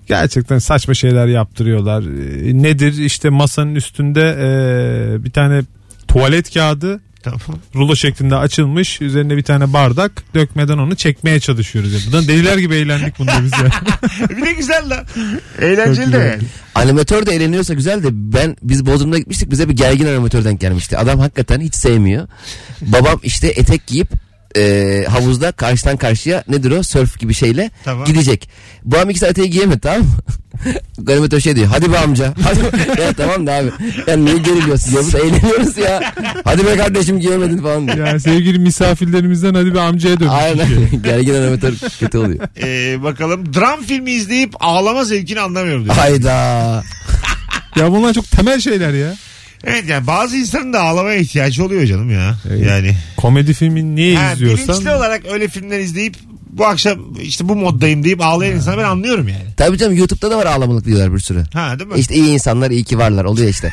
Gerçekten 0.06 0.58
saçma 0.58 0.94
şeyler 0.94 1.26
yaptırıyorlar. 1.26 2.02
Ee, 2.02 2.62
Nedir 2.62 2.98
işte 2.98 3.30
masanın 3.30 3.74
üstünde 3.74 4.36
e, 4.40 5.24
bir 5.24 5.30
tane 5.30 5.62
tuvalet 6.08 6.54
kağıdı 6.54 7.00
Tamam. 7.24 7.40
Rulo 7.74 7.96
şeklinde 7.96 8.36
açılmış. 8.36 9.00
Üzerine 9.00 9.36
bir 9.36 9.42
tane 9.42 9.72
bardak. 9.72 10.12
Dökmeden 10.34 10.78
onu 10.78 10.96
çekmeye 10.96 11.40
çalışıyoruz. 11.40 11.92
Yani. 11.92 12.02
Bundan 12.06 12.28
deliler 12.28 12.58
gibi 12.58 12.74
eğlendik 12.74 13.18
bunda 13.18 13.32
biz 13.42 13.52
ya. 13.52 13.70
bir 14.36 14.46
de 14.46 14.52
güzel 14.52 14.90
lan. 14.90 15.06
Eğlenceli 15.60 16.12
de 16.12 16.16
yani. 16.16 16.42
Animatör 16.74 17.26
de 17.26 17.34
eğleniyorsa 17.34 17.74
güzel 17.74 18.02
de 18.02 18.08
ben 18.12 18.56
biz 18.62 18.86
Bodrum'da 18.86 19.18
gitmiştik 19.18 19.50
bize 19.50 19.68
bir 19.68 19.76
gergin 19.76 20.06
animatör 20.06 20.44
denk 20.44 20.60
gelmişti. 20.60 20.98
Adam 20.98 21.18
hakikaten 21.18 21.60
hiç 21.60 21.74
sevmiyor. 21.74 22.28
Babam 22.80 23.20
işte 23.22 23.46
etek 23.46 23.86
giyip 23.86 24.08
e, 24.56 25.04
havuzda 25.08 25.52
karşıdan 25.52 25.96
karşıya 25.96 26.44
nedir 26.48 26.70
o 26.70 26.82
surf 26.82 27.18
gibi 27.18 27.34
şeyle 27.34 27.70
Tamam. 27.84 28.04
gidecek. 28.04 28.48
Bu 28.84 28.96
adam 28.96 29.10
iki 29.10 29.18
saat 29.18 29.30
eteği 29.30 29.50
giyemedi 29.50 29.80
tamam 29.80 30.00
mı? 30.00 30.06
Animatör 31.12 31.40
şey 31.40 31.56
diyor 31.56 31.66
hadi 31.66 31.92
be 31.92 31.98
amca. 31.98 32.34
Hadi 32.42 32.60
ya 33.00 33.12
tamam 33.12 33.46
da 33.46 33.52
abi. 33.52 33.70
Yani 34.06 34.24
niye 34.24 34.38
geriliyorsun 34.38 34.92
ya 34.92 35.02
burada 35.04 35.18
eğleniyoruz 35.26 35.78
ya. 35.78 36.12
Hadi 36.44 36.66
be 36.66 36.76
kardeşim 36.76 37.20
giyemedin 37.20 37.58
falan 37.58 37.88
diyor. 37.88 38.06
yani 38.06 38.20
sevgili 38.20 38.58
misafirlerimizden 38.58 39.54
hadi 39.54 39.72
bir 39.74 39.78
amcaya 39.78 40.20
dönmüş. 40.20 40.34
Aynen 40.34 40.68
gergin 41.02 41.34
animatör 41.34 41.74
kötü 42.00 42.18
oluyor. 42.18 42.38
Ee, 42.62 43.02
bakalım 43.02 43.54
dram 43.54 43.82
filmi 43.82 44.10
izleyip 44.10 44.54
ağlama 44.60 45.04
zevkini 45.04 45.40
anlamıyorum 45.40 45.84
diyor. 45.84 45.96
Hayda. 45.96 46.32
Ya 47.76 47.90
bunlar 47.92 48.14
çok 48.14 48.30
temel 48.30 48.60
şeyler 48.60 48.92
ya. 48.92 49.14
Evet 49.66 49.84
yani 49.88 50.06
bazı 50.06 50.36
insanın 50.36 50.72
da 50.72 50.80
ağlamaya 50.82 51.18
ihtiyacı 51.18 51.64
oluyor 51.64 51.84
canım 51.86 52.10
ya. 52.10 52.34
Yani. 52.66 52.96
Komedi 53.16 53.54
filmi 53.54 53.94
niye 53.94 54.16
Ha, 54.16 54.32
izliyorsan 54.32 54.68
bilinçli 54.68 54.90
olarak 54.90 55.22
öyle 55.32 55.48
filmler 55.48 55.78
izleyip 55.80 56.16
bu 56.52 56.66
akşam 56.66 56.98
işte 57.20 57.48
bu 57.48 57.56
moddayım 57.56 58.04
deyip 58.04 58.20
ağlayan 58.22 58.56
insanı 58.56 58.76
ben 58.78 58.84
anlıyorum 58.84 59.28
yani. 59.28 59.44
Tabii 59.56 59.78
canım 59.78 59.96
YouTube'da 59.96 60.30
da 60.30 60.38
var 60.38 60.46
ağlamalık 60.46 60.84
diyorlar 60.84 61.14
bir 61.14 61.18
sürü. 61.18 61.44
Ha 61.52 61.78
değil 61.78 61.90
mi? 61.90 61.98
İşte 61.98 62.14
iyi 62.14 62.26
insanlar 62.26 62.70
iyi 62.70 62.84
ki 62.84 62.98
varlar 62.98 63.24
oluyor 63.24 63.48
işte. 63.48 63.72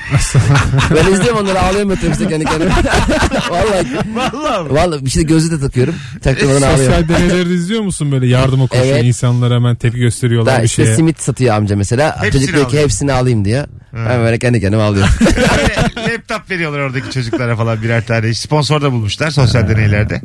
ben 0.96 1.14
izliyorum 1.14 1.38
onları 1.38 1.62
ağlıyorum 1.62 1.90
metrobüste 1.90 2.28
kendi 2.28 2.46
kendime. 2.46 2.72
Vallahi. 3.52 3.88
Vallahi. 4.16 4.70
Vallahi 4.74 5.06
bir 5.06 5.10
şey 5.10 5.30
de 5.30 5.60
takıyorum. 5.60 5.96
Taktırmadan 6.24 6.62
ağlıyorum. 6.62 6.78
sosyal 6.96 7.10
deneyleri 7.10 7.54
izliyor 7.54 7.82
musun 7.82 8.12
böyle 8.12 8.28
yardıma 8.28 8.68
koşan 8.68 8.86
Evet. 8.86 9.04
insanlar 9.04 9.54
hemen 9.54 9.76
tepki 9.76 10.00
gösteriyorlar 10.00 10.54
Daha 10.54 10.62
bir 10.62 10.68
işte 10.68 10.86
şeye. 10.86 10.96
simit 10.96 11.22
satıyor 11.22 11.56
amca 11.56 11.76
mesela. 11.76 12.24
Hepsini 12.24 12.42
Çocuk 12.42 12.56
diyor 12.56 12.70
ki 12.70 12.80
hepsini 12.80 13.14
alayım 13.14 13.46
diyor. 13.46 13.68
Ben 13.94 14.20
böyle 14.20 14.40
kendi 14.40 14.62
kendime 14.62 14.82
alıyorum. 14.82 15.14
Böyle 15.96 16.14
laptop 16.14 16.52
veriyorlar 16.52 16.80
oradaki 16.80 17.12
çocuklara 17.12 17.56
falan 17.56 17.82
birer 17.82 18.06
tane. 18.06 18.34
Sponsor 18.34 18.82
da 18.82 18.92
bulmuşlar 18.92 19.32
sosyal 19.32 19.70
deneylerde. 19.70 20.22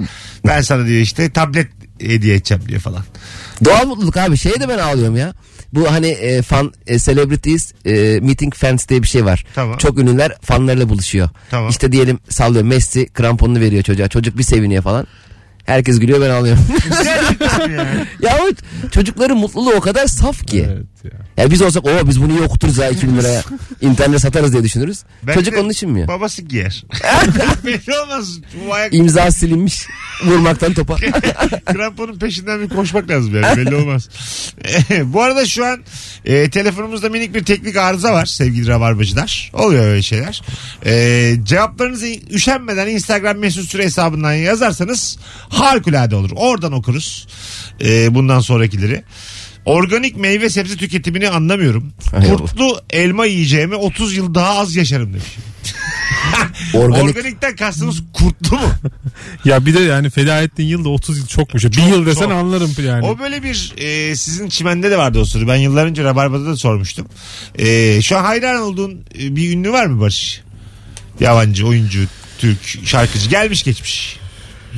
Ben 0.47 0.61
sana 0.61 0.87
diyor 0.87 1.01
işte 1.01 1.31
tablet 1.31 1.69
hediye 2.01 2.35
edeceğim 2.35 2.63
diyor 2.69 2.81
falan. 2.81 3.05
Doğal 3.65 3.87
mutluluk 3.87 4.17
abi. 4.17 4.37
Şeye 4.37 4.61
de 4.61 4.69
ben 4.69 4.79
ağlıyorum 4.79 5.17
ya. 5.17 5.33
Bu 5.73 5.93
hani 5.93 6.07
e, 6.07 6.43
fan 6.43 6.73
e, 6.87 6.99
celebrities 6.99 7.73
e, 7.85 8.21
meeting 8.21 8.55
fans 8.55 8.89
diye 8.89 9.03
bir 9.03 9.09
şey 9.09 9.25
var. 9.25 9.45
Tamam. 9.55 9.79
Çok 9.79 9.99
ünlüler 9.99 10.33
fanlarıyla 10.43 10.89
buluşuyor. 10.89 11.29
Tamam. 11.51 11.71
İşte 11.71 11.93
diyelim 11.93 12.19
sallıyor 12.29 12.65
Messi 12.65 13.07
kramponunu 13.09 13.61
veriyor 13.61 13.83
çocuğa. 13.83 14.09
Çocuk 14.09 14.39
bir 14.39 14.43
seviniyor 14.43 14.83
falan. 14.83 15.07
Herkes 15.67 15.99
gülüyor 16.01 16.21
ben 16.21 16.31
ağlıyorum. 16.31 16.67
Ya 18.23 18.39
o 18.43 18.51
çocukların 18.91 19.37
mutluluğu 19.37 19.73
o 19.73 19.81
kadar 19.81 20.07
saf 20.07 20.47
ki. 20.47 20.67
Evet 20.73 20.87
ya. 21.05 21.45
Ya 21.45 21.51
biz 21.51 21.63
olsak 21.63 21.85
o 21.87 22.09
biz 22.09 22.23
bunu 22.23 22.33
iyi 22.33 22.43
okuturuz 22.43 22.79
ha 22.79 22.89
2000 22.89 23.17
liraya. 23.17 23.43
İnternete 23.81 24.19
satarız 24.19 24.53
diye 24.53 24.63
düşünürüz. 24.65 25.03
Bence 25.23 25.39
Çocuk 25.39 25.59
onun 25.59 25.71
için 25.71 25.91
mi? 25.91 26.09
Babası 26.09 26.43
giyer. 26.43 26.85
Belli 27.67 27.99
olmaz. 28.03 28.39
Bu 28.67 28.75
ayak 28.75 28.95
İmza 28.95 29.31
silinmiş 29.31 29.87
vurmaktan 30.25 30.75
topa. 30.75 30.97
kramponun 31.67 32.19
peşinden 32.19 32.61
bir 32.61 32.69
koşmak 32.69 33.11
lazım 33.11 33.43
yani 33.43 33.57
belli 33.57 33.75
olmaz. 33.75 34.09
Bu 35.05 35.23
arada 35.23 35.47
şu 35.47 35.67
an 35.67 35.81
e, 36.25 36.51
telefonumuzda 36.51 37.09
minik 37.09 37.35
bir 37.35 37.45
teknik 37.45 37.77
arıza 37.77 38.13
var 38.13 38.27
sevgili 38.27 38.67
rabarbacılar. 38.69 39.51
Oluyor 39.55 39.85
öyle 39.85 40.03
şeyler. 40.03 40.43
E, 40.87 41.35
cevaplarınızı 41.45 42.07
üşenmeden 42.31 42.87
Instagram 42.89 43.39
mesut 43.39 43.71
süre 43.71 43.85
hesabından 43.85 44.33
yazarsanız 44.33 45.19
harikulade 45.61 46.17
olur. 46.17 46.31
Oradan 46.37 46.73
okuruz 46.73 47.27
e, 47.85 48.15
bundan 48.15 48.41
sonrakileri. 48.41 49.03
Organik 49.65 50.17
meyve 50.17 50.51
sebze 50.51 50.77
tüketimini 50.77 51.29
anlamıyorum. 51.31 51.93
Hay 52.11 52.31
Allah. 52.31 52.37
Kurtlu 52.37 52.81
elma 52.91 53.27
yiyeceğime 53.27 53.77
30 53.77 54.17
yıl 54.17 54.35
daha 54.35 54.59
az 54.59 54.77
yaşarım 54.77 55.13
demiş. 55.13 55.27
Organik. 56.75 57.05
Organikten 57.17 57.57
kastınız 57.57 58.03
kurtlu 58.13 58.57
mu? 58.57 58.71
Ya 59.45 59.67
bir 59.67 59.75
de 59.75 59.81
yani 59.81 60.11
feda 60.11 60.43
ettiğin 60.43 60.69
yıl 60.69 60.85
da 60.85 60.89
30 60.89 61.19
yıl 61.19 61.27
çokmuş. 61.27 61.65
ya. 61.65 61.71
bir 61.71 61.77
Çok, 61.77 61.89
yıl 61.89 62.07
desen 62.07 62.23
çok. 62.23 62.33
anlarım 62.33 62.75
yani. 62.87 63.07
O 63.07 63.19
böyle 63.19 63.43
bir 63.43 63.75
e, 63.77 64.17
sizin 64.17 64.49
çimende 64.49 64.91
de 64.91 64.99
vardı 64.99 65.19
o 65.19 65.25
soru. 65.25 65.49
Ben 65.49 65.57
yıllar 65.57 65.87
önce 65.87 66.05
Rabarba'da 66.05 66.47
da 66.47 66.57
sormuştum. 66.57 67.07
E, 67.59 68.03
şu 68.03 68.19
an 68.19 68.25
hayran 68.25 68.63
olduğun 68.63 69.01
e, 69.19 69.37
bir 69.37 69.53
ünlü 69.53 69.73
var 69.73 69.87
mı 69.87 70.01
Barış? 70.01 70.41
Yabancı, 71.21 71.67
oyuncu, 71.67 72.01
Türk, 72.39 72.59
şarkıcı. 72.87 73.29
Gelmiş 73.31 73.63
geçmiş. 73.63 74.17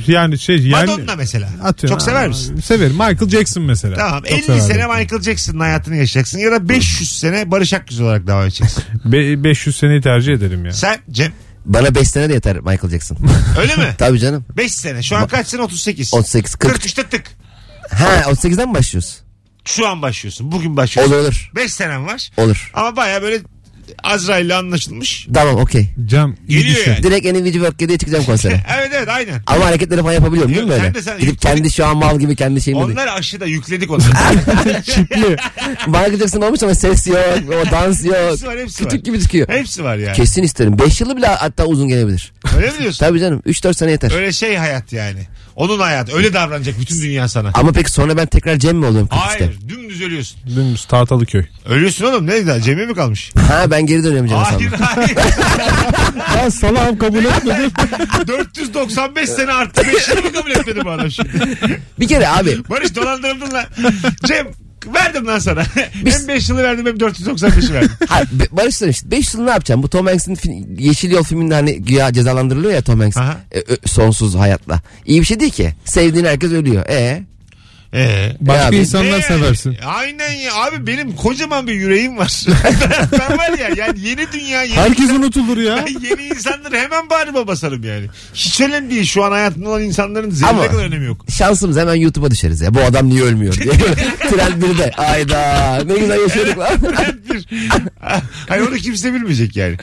Yani 0.07 0.39
şey 0.39 0.67
yani 0.67 0.91
Madonna 0.91 1.15
mesela. 1.15 1.49
Atıyorum. 1.63 1.97
Çok 1.97 2.01
sever 2.01 2.27
misin? 2.27 2.59
Severim. 2.59 2.91
Michael 2.91 3.29
Jackson 3.29 3.63
mesela. 3.63 3.95
Tamam. 3.95 4.23
Çok 4.23 4.31
50 4.31 4.43
severim. 4.43 4.63
sene 4.63 4.87
Michael 4.87 5.21
Jackson'ın 5.21 5.59
hayatını 5.59 5.95
yaşayacaksın 5.95 6.39
ya 6.39 6.51
da 6.51 6.69
500 6.69 7.19
sene 7.19 7.51
Barış 7.51 7.73
Akgüz 7.73 8.01
olarak 8.01 8.27
devam 8.27 8.43
edeceksin. 8.43 8.83
Be- 9.05 9.43
500 9.43 9.77
seneyi 9.77 10.01
tercih 10.01 10.33
ederim 10.33 10.65
ya. 10.65 10.73
Sen 10.73 10.97
Cem 11.11 11.33
Bana 11.65 11.95
5 11.95 12.07
sene 12.07 12.29
de 12.29 12.33
yeter 12.33 12.59
Michael 12.59 12.89
Jackson. 12.89 13.17
öyle 13.59 13.75
mi? 13.75 13.87
Tabii 13.97 14.19
canım. 14.19 14.45
5 14.57 14.71
sene. 14.75 15.03
Şu 15.03 15.17
an 15.17 15.27
kaç 15.27 15.47
sene? 15.47 15.61
38. 15.61 16.13
38 16.13 16.55
40. 16.55 16.75
43'te 16.77 17.03
tık. 17.03 17.23
Ha 17.91 18.21
38'den 18.31 18.69
mi 18.69 18.73
başlıyoruz? 18.75 19.19
Şu 19.65 19.87
an 19.87 20.01
başlıyorsun. 20.01 20.51
Bugün 20.51 20.77
başlıyorsun. 20.77 21.13
Olur 21.13 21.23
olur. 21.23 21.51
5 21.55 21.73
senem 21.73 22.05
var. 22.07 22.29
Olur. 22.37 22.71
Ama 22.73 22.95
baya 22.95 23.21
böyle 23.21 23.39
Azrail'le 24.03 24.49
anlaşılmış. 24.55 25.27
Tamam 25.33 25.55
okey. 25.55 25.89
Cam 26.05 26.35
iyi 26.47 26.57
Geliyor 26.59 26.75
düşün. 26.77 26.91
yani. 26.91 27.03
Direkt 27.03 27.25
Nvidia 27.25 27.51
Work 27.51 27.79
diye 27.79 27.97
çıkacağım 27.97 28.25
konsere. 28.25 28.53
Evet 28.79 28.91
evet 28.93 29.07
aynen. 29.09 29.41
Ama 29.47 29.65
hareketleri 29.65 30.01
falan 30.01 30.13
yapabiliyorum 30.13 30.53
değil 30.53 30.63
mi 30.63 30.69
böyle? 30.69 30.81
sen 30.83 30.93
de 30.93 31.01
sen- 31.01 31.19
Gidip 31.19 31.41
kendi 31.41 31.71
şu 31.71 31.85
an 31.85 31.97
mal 31.97 32.19
gibi 32.19 32.35
kendi 32.35 32.61
şeyimi. 32.61 32.83
Onlar 32.83 33.07
aşıda 33.07 33.45
yükledik 33.45 33.91
onları. 33.91 34.09
Michael 35.87 36.17
Jackson 36.17 36.41
olmuş 36.41 36.63
ama 36.63 36.75
ses 36.75 37.07
yok, 37.07 37.17
o 37.49 37.71
dans 37.71 38.05
yok. 38.05 38.15
Hepsi 38.31 38.47
var, 38.47 38.59
hepsi 38.59 38.77
Kütük 38.83 38.99
var. 38.99 39.05
gibi 39.05 39.19
çıkıyor. 39.21 39.49
Hepsi 39.49 39.83
var 39.83 39.95
yani. 39.97 40.15
Kesin 40.15 40.43
isterim. 40.43 40.79
5 40.79 41.01
yılı 41.01 41.17
bile 41.17 41.27
hatta 41.27 41.65
uzun 41.65 41.87
gelebilir. 41.87 42.31
Öyle 42.57 42.67
mi 42.71 42.79
diyorsun? 42.79 42.99
Tabii 42.99 43.19
canım 43.19 43.41
3-4 43.47 43.73
sene 43.73 43.91
yeter. 43.91 44.11
Öyle 44.15 44.31
şey 44.31 44.55
hayat 44.55 44.93
yani. 44.93 45.19
Onun 45.55 45.79
hayatı. 45.79 46.15
Öyle 46.17 46.33
davranacak 46.33 46.79
bütün 46.79 47.01
dünya 47.01 47.27
sana. 47.27 47.51
Ama 47.53 47.71
peki 47.71 47.91
sonra 47.91 48.17
ben 48.17 48.25
tekrar 48.25 48.57
Cem 48.59 48.77
mi 48.77 48.85
oluyorum 48.85 49.07
43'te? 49.07 49.45
Hayır. 49.45 49.59
Dümdüz 49.69 49.78
ölüyorsun. 50.01 50.37
Dümdüz 50.55 50.85
Tahtalıköy. 50.85 51.43
Ölüyorsun 51.65 52.05
oğlum. 52.05 52.27
Ne 52.27 52.39
güzel. 52.39 52.61
Cem'e 52.61 52.85
mi 52.85 52.93
kalmış? 52.95 53.31
Ha 53.47 53.71
ben 53.71 53.85
geri 53.85 54.03
dönüyorum 54.03 54.27
Cem'e 54.27 54.39
Hayır 54.39 54.69
sandım. 54.69 54.85
hayır. 54.95 55.15
Ben 56.37 56.49
salağım 56.49 56.97
kabul 56.97 57.25
etmedim. 57.25 57.71
495 58.27 59.29
sene 59.29 59.51
arttı. 59.51 59.81
5 59.95 60.07
yıl 60.09 60.23
mı 60.23 60.31
kabul 60.33 60.51
etmedi 60.51 60.85
bu 60.85 60.89
adam 60.89 61.11
şimdi? 61.11 61.29
Bir 61.99 62.07
kere 62.07 62.27
abi 62.27 62.69
Barış 62.69 62.95
dolandırıldın 62.95 63.51
lan. 63.53 63.65
Cem 64.27 64.47
verdim 64.95 65.27
lan 65.27 65.39
sana. 65.39 65.63
Biz- 66.05 66.19
hem 66.21 66.27
5 66.27 66.49
yılı 66.49 66.63
verdim 66.63 66.85
hem 66.85 66.95
495'i 66.95 67.73
verdim. 67.73 67.91
ha, 68.09 68.21
Be- 68.31 68.47
Barış 68.51 68.81
işte 68.81 69.11
5 69.11 69.33
yıl 69.33 69.41
ne 69.41 69.49
yapacağım? 69.51 69.83
Bu 69.83 69.89
Tom 69.89 70.05
Hanks'in 70.07 70.35
film- 70.35 70.79
Yeşil 70.79 71.11
Yol 71.11 71.23
filminde 71.23 71.53
hani 71.53 71.81
güya 71.81 72.13
cezalandırılıyor 72.13 72.73
ya 72.73 72.81
Tom 72.81 72.99
Hanks. 72.99 73.17
Aha. 73.17 73.37
E, 73.51 73.59
ö- 73.59 73.77
sonsuz 73.85 74.35
hayatla. 74.35 74.81
İyi 75.05 75.21
bir 75.21 75.25
şey 75.25 75.39
değil 75.39 75.51
ki. 75.51 75.73
Sevdiğin 75.85 76.25
herkes 76.25 76.51
ölüyor. 76.51 76.85
E 76.89 77.23
Ee? 77.93 78.31
Başka 78.39 78.65
abi, 78.67 78.77
insanlar 78.77 79.17
Ne? 79.19 79.21
seversin. 79.21 79.77
Aynen 79.85 80.31
ya. 80.31 80.55
Abi 80.55 80.87
benim 80.87 81.15
kocaman 81.15 81.67
bir 81.67 81.73
yüreğim 81.73 82.17
var. 82.17 82.45
ben 83.11 83.37
var 83.37 83.57
ya 83.57 83.69
yani 83.77 83.99
yeni 83.99 84.31
dünya 84.31 84.63
yeni 84.63 84.75
Herkes 84.75 85.09
unutulur 85.09 85.57
ya. 85.57 85.85
Yeni 86.09 86.21
insanları 86.23 86.77
hemen 86.77 87.09
bağrıma 87.09 87.47
basarım 87.47 87.83
yani. 87.83 88.05
Hiç 88.33 88.61
önemli 88.61 88.89
değil. 88.89 89.05
Şu 89.05 89.23
an 89.23 89.31
hayatında 89.31 89.69
olan 89.69 89.83
insanların 89.83 90.29
zerre 90.29 90.67
kadar 90.67 90.83
önemi 90.85 91.05
yok. 91.05 91.25
şansımız 91.37 91.77
hemen 91.77 91.95
YouTube'a 91.95 92.31
düşeriz 92.31 92.61
ya. 92.61 92.73
Bu 92.73 92.79
adam 92.79 93.09
niye 93.09 93.23
ölmüyor 93.23 93.53
diye. 93.53 93.73
Trend 94.29 94.63
1'de. 94.63 94.91
Ayda 94.97 95.75
ne 95.85 95.97
güzel 95.97 96.19
yaşıyorduk 96.21 96.57
lan. 96.57 96.71
bir. 97.29 97.45
Hayır 98.49 98.67
onu 98.67 98.75
kimse 98.75 99.13
bilmeyecek 99.13 99.55
yani. 99.55 99.77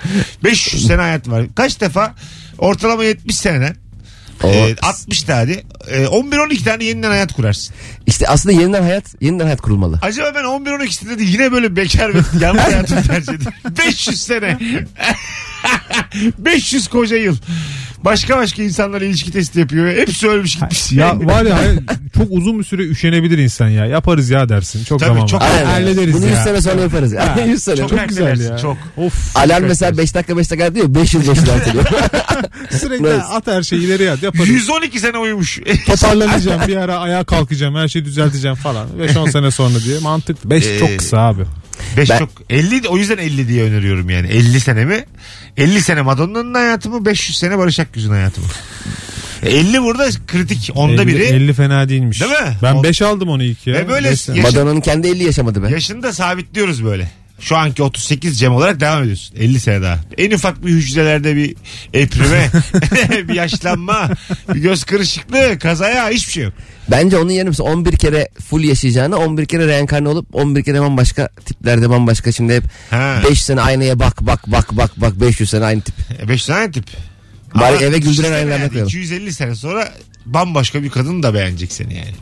500 0.44 0.86
sene 0.86 1.00
hayat 1.00 1.28
var. 1.28 1.46
Kaç 1.54 1.80
defa? 1.80 2.14
Ortalama 2.58 3.04
70 3.04 3.36
seneden. 3.36 3.76
O- 4.43 4.49
e, 4.49 4.76
60 4.83 5.23
tane. 5.23 5.52
e, 5.88 6.05
11-12 6.07 6.64
tane 6.64 6.85
yeniden 6.85 7.09
hayat 7.11 7.33
kurarsın. 7.33 7.75
İşte 8.07 8.28
aslında 8.28 8.61
yeniden 8.61 8.83
hayat, 8.83 9.05
yeniden 9.21 9.45
hayat 9.45 9.61
kurulmalı. 9.61 9.99
Acaba 10.02 10.33
ben 10.35 10.45
11-12'sinde 10.45 11.19
de 11.19 11.23
yine 11.23 11.52
böyle 11.52 11.76
bekar 11.76 12.14
ve 12.14 12.19
yalnız 12.45 12.62
hayatımı 12.62 13.02
tercih 13.02 13.33
ederim. 13.33 13.52
500 13.78 14.23
sene. 14.23 14.59
500 16.38 16.88
koca 16.88 17.16
yıl. 17.16 17.37
Başka 18.06 18.36
başka 18.36 18.62
insanlarla 18.62 19.06
ilişki 19.06 19.30
testi 19.32 19.60
yapıyor. 19.60 19.96
Hepsi 19.96 20.28
ölmüş 20.28 20.54
gitmiş. 20.54 20.92
Ya 20.92 21.18
var 21.20 21.42
ya 21.44 21.56
hayır, 21.58 21.78
çok 22.18 22.26
uzun 22.30 22.58
bir 22.58 22.64
süre 22.64 22.82
üşenebilir 22.82 23.38
insan 23.38 23.68
ya. 23.68 23.86
Yaparız 23.86 24.30
ya 24.30 24.48
dersin. 24.48 24.84
Çok 24.84 25.00
Tabii, 25.00 25.08
zaman 25.14 25.26
çok- 25.26 25.42
var. 25.42 25.50
Aynen. 25.54 25.64
Hallederiz 25.66 26.14
Bunu 26.14 26.26
ya. 26.26 26.30
100 26.32 26.38
sene 26.44 26.60
sonra 26.62 26.80
yaparız. 26.82 27.12
Ya. 27.12 27.38
100 27.46 27.62
sene. 27.62 27.76
çok, 27.76 27.90
çok 27.90 28.08
güzel 28.08 28.40
ya. 28.50 28.58
Çok. 28.58 28.76
Of. 28.96 29.36
Alarm 29.36 29.60
çok 29.60 29.68
mesela 29.68 29.98
5 29.98 30.14
dakika 30.14 30.36
5 30.36 30.50
dakika 30.50 30.75
diyor. 30.75 30.94
5 30.94 31.14
yıl 31.14 31.20
5 31.20 31.26
yıl 31.38 31.48
erteliyor. 31.48 31.84
Sürekli 32.70 33.12
at 33.12 33.46
her 33.46 33.62
şeyi 33.62 33.82
ileriye 33.82 34.10
at 34.10 34.22
yaparız. 34.22 34.48
112 34.48 35.00
sene 35.00 35.18
uyumuş. 35.18 35.60
Toparlanacağım 35.86 36.60
bir 36.68 36.76
ara 36.76 36.96
ayağa 36.98 37.25
kalkacağım 37.25 37.75
her 37.75 37.88
şeyi 37.88 38.04
düzelteceğim 38.04 38.56
falan. 38.56 38.86
5-10 39.00 39.30
sene 39.30 39.50
sonra 39.50 39.78
diye 39.84 39.98
mantıklı. 39.98 40.50
5 40.50 40.66
Ee, 40.66 40.78
çok 40.78 40.98
kısa 40.98 41.18
abi. 41.18 41.42
5 41.96 42.10
Ben- 42.10 42.18
çok 42.18 42.28
50 42.50 42.88
o 42.88 42.96
yüzden 42.98 43.18
50 43.18 43.48
diye 43.48 43.64
öneriyorum 43.64 44.10
yani. 44.10 44.26
50 44.26 44.60
senemi 44.60 45.04
50 45.56 45.80
sene 45.82 46.02
Madonna'nın 46.02 46.54
hayatı 46.54 46.90
mı 46.90 47.04
500 47.04 47.38
sene 47.38 47.58
Barış 47.58 47.80
Akgüz'ün 47.80 48.10
hayatı 48.10 48.40
mı? 48.40 48.46
50 49.42 49.82
burada 49.82 50.08
kritik 50.26 50.70
onda 50.75 51.02
50, 51.02 51.06
biri. 51.06 51.22
50 51.22 51.52
fena 51.52 51.88
değilmiş. 51.88 52.20
Değil 52.20 52.32
mi? 52.32 52.56
Ben 52.62 52.75
O- 52.75 52.82
5 52.82 53.02
aldım 53.02 53.28
onu 53.28 53.42
ilk 53.42 53.66
ya. 53.66 53.75
Ve 53.75 53.88
böyle. 53.88 54.08
Yaşa- 54.08 54.34
Madonna'nın 54.34 54.80
kendi 54.80 55.08
50 55.08 55.25
yaşamadı 55.25 55.62
be. 55.62 55.70
Yaşını 55.70 56.02
da 56.02 56.12
sabitliyoruz 56.12 56.84
böyle. 56.84 57.10
Şu 57.40 57.57
anki 57.57 57.83
38 57.83 58.38
Cem 58.38 58.55
olarak 58.55 58.81
devam 58.81 59.02
ediyorsun. 59.02 59.37
50 59.37 59.61
sene 59.61 59.83
daha. 59.83 59.99
En 60.19 60.31
ufak 60.31 60.66
bir 60.66 60.71
hücrelerde 60.71 61.37
bir 61.37 61.57
eprime, 61.95 62.50
bir 63.28 63.35
yaşlanma, 63.35 64.11
bir 64.55 64.61
göz 64.61 64.85
kırışıklığı, 64.85 65.59
kazaya 65.59 66.09
hiçbir 66.09 66.33
şey 66.33 66.45
yok. 66.45 66.52
Bence 66.90 67.19
onun 67.19 67.31
yerine 67.31 67.49
mesela 67.49 67.71
11 67.71 67.97
kere 67.97 68.28
full 68.50 68.64
yaşayacağına 68.64 69.16
11 69.16 69.47
kere 69.47 69.66
reenkarne 69.66 70.09
olup 70.09 70.35
11 70.35 70.64
kere 70.64 70.81
bambaşka 70.81 71.28
tiplerde 71.45 71.90
bambaşka 71.90 72.33
şimdi 72.33 72.55
hep 72.55 72.64
Ha. 72.90 73.23
5 73.31 73.43
sene 73.43 73.61
aynaya 73.61 73.99
bak 73.99 74.21
bak 74.21 74.40
bak 74.47 74.76
bak 74.76 74.90
bak 74.97 75.21
500 75.21 75.50
sene 75.50 75.64
aynı 75.64 75.81
tip. 75.81 75.95
5 76.28 76.45
tane 76.45 76.71
tip. 76.71 76.85
Bari 77.55 77.76
Ama 77.76 77.87
eve 77.87 77.99
güldüren 77.99 78.33
aynalarına 78.33 78.62
yani 78.62 78.69
koyalım. 78.69 78.88
250 78.88 79.33
sene 79.33 79.55
sonra 79.55 79.93
bambaşka 80.26 80.83
bir 80.83 80.90
kadın 80.90 81.23
da 81.23 81.35
beğenecek 81.35 81.73
seni 81.73 81.95
yani. 81.95 82.14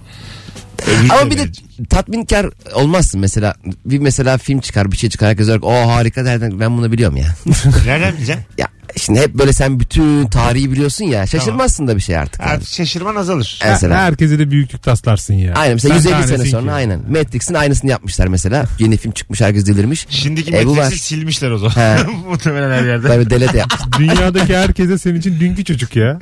Ama 1.10 1.26
bir 1.26 1.30
de 1.30 1.36
beğenecek. 1.36 1.64
Tatminkar 1.90 2.46
olmazsın 2.74 3.20
mesela 3.20 3.54
bir 3.84 3.98
mesela 3.98 4.38
film 4.38 4.60
çıkar 4.60 4.92
bir 4.92 4.96
şey 4.96 5.10
çıkar 5.10 5.28
herkes 5.28 5.46
ki 5.46 5.58
o 5.62 5.72
harika 5.88 6.24
derden 6.24 6.60
ben 6.60 6.76
bunu 6.78 6.92
biliyorum 6.92 7.16
ya. 7.16 7.26
Nereden 7.86 8.16
bileceksin? 8.16 8.44
ya 8.58 8.68
şimdi 8.96 9.20
hep 9.20 9.34
böyle 9.34 9.52
sen 9.52 9.80
bütün 9.80 10.26
tarihi 10.26 10.72
biliyorsun 10.72 11.04
ya 11.04 11.26
şaşırmazsın 11.26 11.86
da 11.86 11.96
bir 11.96 12.00
şey 12.00 12.18
artık. 12.18 12.40
yani. 12.40 12.50
Artık 12.50 12.68
şaşırman 12.68 13.16
azalır. 13.16 13.60
Mesela. 13.64 13.98
Herkese 14.02 14.38
de 14.38 14.50
büyüklük 14.50 14.82
taslarsın 14.82 15.34
ya. 15.34 15.54
Aynen 15.54 15.74
mesela 15.74 15.94
Sen 16.00 16.10
150 16.10 16.22
sene 16.26 16.36
tanesin 16.36 16.50
sonra 16.50 16.66
ki. 16.66 16.72
aynen. 16.72 17.00
Matrix'in 17.10 17.54
aynısını 17.54 17.90
yapmışlar 17.90 18.26
mesela. 18.26 18.64
Yeni 18.78 18.96
film 18.96 19.12
çıkmış 19.12 19.40
herkes 19.40 19.66
delirmiş. 19.66 20.06
Şimdiki 20.10 20.56
E, 20.56 20.66
bu 20.66 20.74
Matrix'i 20.74 20.92
var. 20.92 20.98
silmişler 20.98 21.50
o 21.50 21.58
zaman. 21.58 21.74
He. 21.74 22.02
Muhtemelen 22.28 22.70
her 22.78 22.84
yerde. 22.86 23.08
Tabii 23.08 23.30
delete 23.30 23.58
yapmış. 23.58 23.80
Dünyadaki 23.98 24.56
herkese 24.56 24.98
senin 24.98 25.18
için 25.18 25.40
dünkü 25.40 25.64
çocuk 25.64 25.96
ya. 25.96 26.18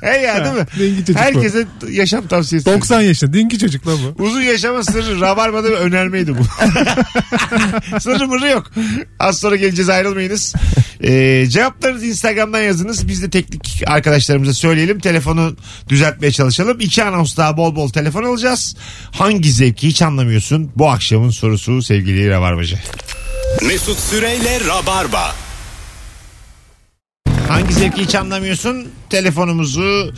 He 0.00 0.18
ya 0.18 0.44
değil 0.44 0.54
mi? 0.56 0.66
Dünkü 0.78 0.98
çocuk 1.00 1.16
bu. 1.16 1.20
Herkese 1.20 1.66
yaşam 1.90 2.26
tavsiyesi. 2.26 2.66
90 2.66 3.00
yaşında 3.00 3.32
dünkü 3.32 3.58
çocuk 3.58 3.86
lan 3.86 3.98
bu. 4.06 4.09
Uzun 4.18 4.40
yaşama 4.40 4.84
sırrı 4.84 5.20
Rabarba'da 5.20 5.68
bir 5.68 5.76
önermeydi 5.76 6.34
bu. 6.38 6.42
sırrı 8.00 8.26
mırrı 8.26 8.48
yok. 8.48 8.70
Az 9.18 9.38
sonra 9.38 9.56
geleceğiz 9.56 9.88
ayrılmayınız. 9.88 10.54
Ee, 11.02 11.46
cevaplarınızı 11.48 12.06
Instagram'dan 12.06 12.60
yazınız. 12.60 13.08
Biz 13.08 13.22
de 13.22 13.30
teknik 13.30 13.82
arkadaşlarımıza 13.86 14.54
söyleyelim. 14.54 15.00
Telefonu 15.00 15.56
düzeltmeye 15.88 16.32
çalışalım. 16.32 16.80
İki 16.80 17.04
anons 17.04 17.36
daha 17.36 17.56
bol 17.56 17.76
bol 17.76 17.88
telefon 17.88 18.24
alacağız. 18.24 18.76
Hangi 19.12 19.52
zevki 19.52 19.88
hiç 19.88 20.02
anlamıyorsun? 20.02 20.72
Bu 20.76 20.90
akşamın 20.90 21.30
sorusu 21.30 21.82
sevgili 21.82 22.30
Rabarbacı. 22.30 22.78
Mesut 23.62 23.98
Süreyle 23.98 24.60
Rabarba. 24.68 25.34
Hangi 27.48 27.74
zevki 27.74 28.02
hiç 28.02 28.14
anlamıyorsun? 28.14 28.88
Telefonumuzu 29.10 30.12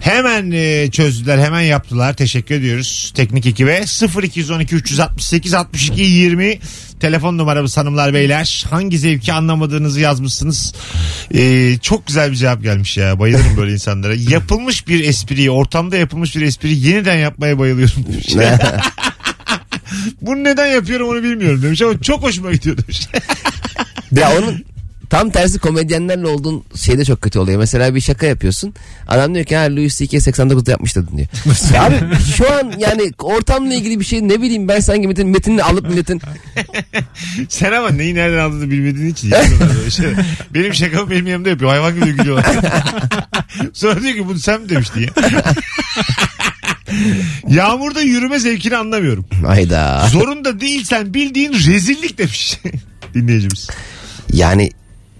hemen 0.00 0.50
e, 0.50 0.90
çözdüler, 0.90 1.38
hemen 1.38 1.60
yaptılar. 1.60 2.14
Teşekkür 2.14 2.54
ediyoruz 2.54 3.12
teknik 3.14 3.46
ekibe. 3.46 3.84
0212 4.22 4.74
368 4.76 5.54
62 5.54 6.00
20 6.00 6.58
telefon 7.00 7.38
numaramız 7.38 7.76
hanımlar 7.76 8.14
beyler. 8.14 8.64
Hangi 8.70 8.98
zevki 8.98 9.32
anlamadığınızı 9.32 10.00
yazmışsınız. 10.00 10.74
E, 11.34 11.74
çok 11.82 12.06
güzel 12.06 12.30
bir 12.30 12.36
cevap 12.36 12.62
gelmiş 12.62 12.96
ya. 12.96 13.18
Bayılırım 13.18 13.56
böyle 13.56 13.72
insanlara. 13.72 14.14
Yapılmış 14.30 14.88
bir 14.88 15.04
espriyi, 15.04 15.50
ortamda 15.50 15.96
yapılmış 15.96 16.36
bir 16.36 16.42
espriyi 16.42 16.86
yeniden 16.86 17.16
yapmaya 17.16 17.58
bayılıyorum. 17.58 18.04
Bunu 20.22 20.44
neden 20.44 20.66
yapıyorum 20.66 21.08
onu 21.08 21.22
bilmiyorum 21.22 21.62
demiş 21.62 21.82
ama 21.82 22.00
çok 22.02 22.22
hoşuma 22.22 22.52
gidiyor 22.52 22.78
demiş. 22.78 23.08
ya 24.12 24.38
onun 24.38 24.64
tam 25.10 25.30
tersi 25.30 25.58
komedyenlerle 25.58 26.26
olduğun 26.26 26.64
şeyde 26.74 27.04
çok 27.04 27.22
kötü 27.22 27.38
oluyor. 27.38 27.58
Mesela 27.58 27.94
bir 27.94 28.00
şaka 28.00 28.26
yapıyorsun. 28.26 28.74
Adam 29.08 29.34
diyor 29.34 29.46
ki 29.46 29.56
ha 29.56 29.62
Louis 29.62 29.98
C.K. 29.98 30.16
89'da 30.16 30.70
yapmış 30.70 30.96
dedin 30.96 31.16
diyor. 31.16 31.28
ya 31.74 31.84
abi 31.84 31.96
şu 32.36 32.52
an 32.52 32.72
yani 32.78 33.12
ortamla 33.18 33.74
ilgili 33.74 34.00
bir 34.00 34.04
şey 34.04 34.28
ne 34.28 34.42
bileyim 34.42 34.68
ben 34.68 34.80
sanki 34.80 35.08
metin, 35.08 35.28
metinini 35.28 35.62
alıp 35.62 35.88
milletin 35.88 36.22
Sen 37.48 37.72
ama 37.72 37.90
neyi 37.90 38.14
nereden 38.14 38.38
aldığını 38.38 38.70
bilmediğin 38.70 39.08
için 39.10 39.32
şeyler. 39.90 40.14
Benim 40.54 40.74
şakamı 40.74 41.10
benim 41.10 41.26
yanımda 41.26 41.48
yapıyor. 41.48 41.70
Hayvan 41.70 41.94
gibi 41.94 42.12
gülüyorlar. 42.12 42.56
Sonra 43.72 44.02
diyor 44.02 44.14
ki 44.14 44.26
bunu 44.28 44.38
sen 44.38 44.60
mi 44.60 44.68
demiştin 44.68 45.00
ya? 45.00 45.08
Yağmurda 47.48 48.00
yürüme 48.00 48.38
zevkini 48.38 48.76
anlamıyorum. 48.76 49.26
hayda. 49.46 50.08
Zorunda 50.12 50.60
değilsen 50.60 51.14
bildiğin 51.14 51.52
rezillik 51.52 52.18
demiş 52.18 52.60
dinleyicimiz. 53.14 53.68
Yani 54.32 54.70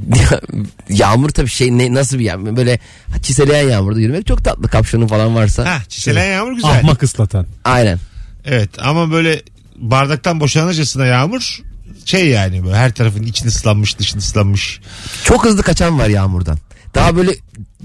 yağmur 0.89 1.29
tabii 1.29 1.49
şey 1.49 1.79
ne, 1.79 1.95
nasıl 1.95 2.19
bir 2.19 2.25
yağmur 2.25 2.57
böyle 2.57 2.79
çiseleyen 3.23 3.69
yağmurda 3.69 4.01
yürümek 4.01 4.27
çok 4.27 4.45
tatlı 4.45 4.69
kapşonu 4.69 5.09
falan 5.09 5.35
varsa. 5.35 5.65
Ha, 5.65 5.83
çiselen 5.89 6.33
yağmur 6.33 6.53
güzel. 6.53 6.71
Ahmak 6.71 7.03
ıslatan. 7.03 7.47
Aynen. 7.65 7.99
Evet 8.45 8.71
ama 8.79 9.11
böyle 9.11 9.43
bardaktan 9.77 10.41
boşanırcasına 10.41 11.07
yağmur 11.07 11.63
şey 12.05 12.29
yani 12.29 12.65
böyle 12.65 12.77
her 12.77 12.93
tarafın 12.93 13.23
içini 13.23 13.49
ıslanmış 13.49 13.99
dışını 13.99 14.19
ıslanmış. 14.19 14.81
Çok 15.25 15.45
hızlı 15.45 15.63
kaçan 15.63 15.99
var 15.99 16.09
yağmurdan. 16.09 16.59
Daha 16.95 17.17
böyle 17.17 17.35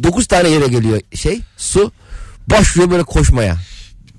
9 0.03 0.27
tane 0.27 0.49
yere 0.49 0.67
geliyor 0.67 1.01
şey 1.15 1.39
su 1.57 1.91
başlıyor 2.47 2.91
böyle 2.91 3.03
koşmaya. 3.03 3.57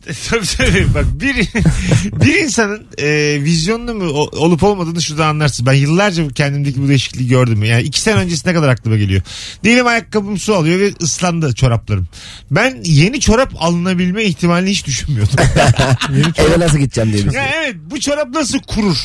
tabii 0.30 0.46
tabii 0.56 0.94
bak 0.94 1.04
bir, 1.20 1.48
bir 2.24 2.34
insanın 2.34 2.86
e, 2.98 3.38
vizyonlu 3.44 3.94
mu 3.94 4.04
o- 4.04 4.38
olup 4.38 4.62
olmadığını 4.62 5.02
şurada 5.02 5.26
anlarsın. 5.26 5.66
Ben 5.66 5.72
yıllarca 5.72 6.28
kendimdeki 6.28 6.82
bu 6.82 6.88
değişikliği 6.88 7.28
gördüm. 7.28 7.64
Yani 7.64 7.82
iki 7.82 8.00
sene 8.00 8.14
öncesi 8.14 8.48
ne 8.48 8.54
kadar 8.54 8.68
aklıma 8.68 8.96
geliyor. 8.96 9.22
Diyelim 9.64 9.86
ayakkabım 9.86 10.38
su 10.38 10.54
alıyor 10.54 10.80
ve 10.80 10.92
ıslandı 11.02 11.54
çoraplarım. 11.54 12.06
Ben 12.50 12.78
yeni 12.84 13.20
çorap 13.20 13.52
alınabilme 13.62 14.24
ihtimalini 14.24 14.70
hiç 14.70 14.86
düşünmüyordum. 14.86 15.36
Eve 16.36 16.60
nasıl 16.60 16.78
gideceğim 16.78 17.12
diye 17.12 17.22
ya 17.34 17.50
evet 17.64 17.76
bu 17.90 18.00
çorap 18.00 18.28
nasıl 18.28 18.58
kurur? 18.58 18.96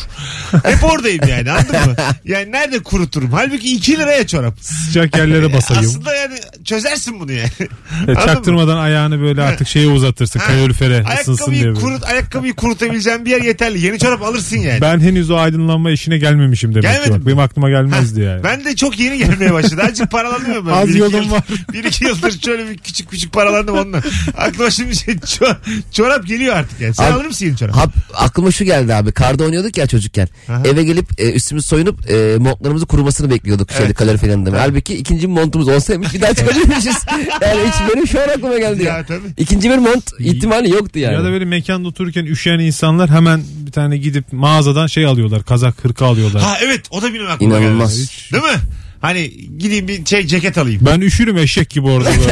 Hep 0.63 0.83
oradayım 0.83 1.27
yani 1.27 1.51
anladın 1.51 1.75
mı? 1.89 1.95
Yani 2.25 2.51
nerede 2.51 2.79
kuruturum? 2.79 3.31
Halbuki 3.31 3.75
2 3.75 3.97
liraya 3.97 4.27
çorap. 4.27 4.53
Sıcak 4.61 5.17
yerlere 5.17 5.53
basayım. 5.53 5.83
Aslında 5.85 6.15
yani 6.15 6.39
çözersin 6.73 7.19
bunu 7.19 7.31
yani. 7.31 7.49
E, 7.59 7.63
Anladın 7.97 8.13
mı? 8.15 8.25
çaktırmadan 8.25 8.77
ayağını 8.77 9.21
böyle 9.21 9.41
artık 9.43 9.67
şeye 9.67 9.87
uzatırsın. 9.87 10.39
Kalorifere 10.39 11.03
ısınsın 11.21 11.51
diye. 11.51 11.65
Böyle. 11.65 11.79
kurut, 11.79 12.03
ayakkabıyı 12.05 12.53
kurutabileceğin 12.53 13.25
bir 13.25 13.31
yer 13.31 13.41
yeterli. 13.41 13.85
Yeni 13.85 13.99
çorap 13.99 14.21
alırsın 14.23 14.57
yani. 14.57 14.81
Ben 14.81 14.99
henüz 14.99 15.29
o 15.31 15.35
aydınlanma 15.37 15.91
işine 15.91 16.17
gelmemişim 16.17 16.71
demek 16.71 16.83
Gelmedin 16.83 17.03
ki. 17.05 17.11
Bak. 17.11 17.19
mi? 17.19 17.25
Benim 17.25 17.39
aklıma 17.39 17.69
gelmezdi 17.69 18.21
yani. 18.21 18.43
Ben 18.43 18.65
de 18.65 18.75
çok 18.75 18.99
yeni 18.99 19.17
gelmeye 19.17 19.53
başladı. 19.53 19.81
Azıcık 19.83 20.11
paralandım 20.11 20.53
ya 20.53 20.65
ben. 20.65 20.71
Az 20.79 20.87
Bir 20.87 20.95
yolum 20.95 21.13
yıldır- 21.21 21.31
var. 21.31 21.43
Bir 21.73 21.83
iki 21.83 22.05
yıldır 22.05 22.39
şöyle 22.45 22.69
bir 22.69 22.77
küçük 22.77 23.09
küçük 23.11 23.33
paralandım 23.33 23.77
onunla. 23.77 24.01
Aklıma 24.37 24.69
şimdi 24.69 24.95
şey, 24.95 25.13
ço- 25.13 25.55
çorap 25.91 26.27
geliyor 26.27 26.55
artık 26.55 26.81
yani. 26.81 26.93
Sen 26.95 27.03
Abi- 27.05 27.13
alır 27.13 27.25
mısın 27.25 27.45
yeni 27.45 27.57
çorap? 27.57 27.75
Hap, 27.75 27.91
aklıma 28.13 28.51
şu 28.51 28.63
geldi 28.65 28.93
abi. 28.93 29.11
Karda 29.11 29.43
oynuyorduk 29.43 29.77
ya 29.77 29.87
çocukken. 29.87 30.27
Aha. 30.49 30.61
Eve 30.65 30.83
gelip 30.83 31.21
e, 31.21 31.31
üstümüzü 31.31 31.67
soyunup 31.67 32.09
e, 32.11 32.35
montlarımızı 32.39 32.85
kurumasını 32.85 33.29
bekliyorduk. 33.29 33.71
Şeyde 33.71 33.85
Evet. 33.85 33.95
kalorifer 33.97 34.29
yanında. 34.29 34.61
Halbuki 34.61 34.95
ikinci 34.95 35.27
montumuz 35.27 35.67
olsaymış 35.67 36.13
bir 36.13 36.21
daha 36.21 36.33
çıkabilirmişiz. 36.63 37.05
yani 37.41 37.59
hiç 37.67 37.93
benim 37.95 38.07
şu 38.07 38.19
an 38.23 38.27
aklıma 38.27 38.57
geldi 38.57 38.83
ya. 38.83 38.97
Ya 38.97 39.05
tabii. 39.05 39.27
İkinci 39.37 39.69
bir 39.69 39.77
mont 39.77 40.11
ihtimali 40.19 40.69
yoktu 40.69 40.99
yani. 40.99 41.13
Ya 41.13 41.23
da 41.23 41.31
böyle 41.31 41.45
mekanda 41.45 41.87
otururken 41.87 42.25
üşüyen 42.25 42.59
insanlar 42.59 43.09
hemen 43.09 43.41
bir 43.65 43.71
tane 43.71 43.97
gidip 43.97 44.33
mağazadan 44.33 44.87
şey 44.87 45.05
alıyorlar. 45.05 45.43
Kazak 45.43 45.83
hırka 45.85 46.05
alıyorlar. 46.05 46.41
Ha 46.43 46.57
evet 46.63 46.81
o 46.91 47.01
da 47.01 47.13
benim 47.13 47.27
aklıma 47.31 47.57
İnanılmaz. 47.57 47.97
geldi. 47.97 48.09
Değil 48.33 48.43
mi? 48.55 48.59
Hani 49.01 49.31
gideyim 49.57 49.87
bir 49.87 50.05
şey 50.05 50.27
ceket 50.27 50.57
alayım. 50.57 50.81
Ben 50.85 51.01
üşürüm 51.01 51.37
eşek 51.37 51.69
gibi 51.69 51.87
orada. 51.87 52.09
böyle. 52.09 52.21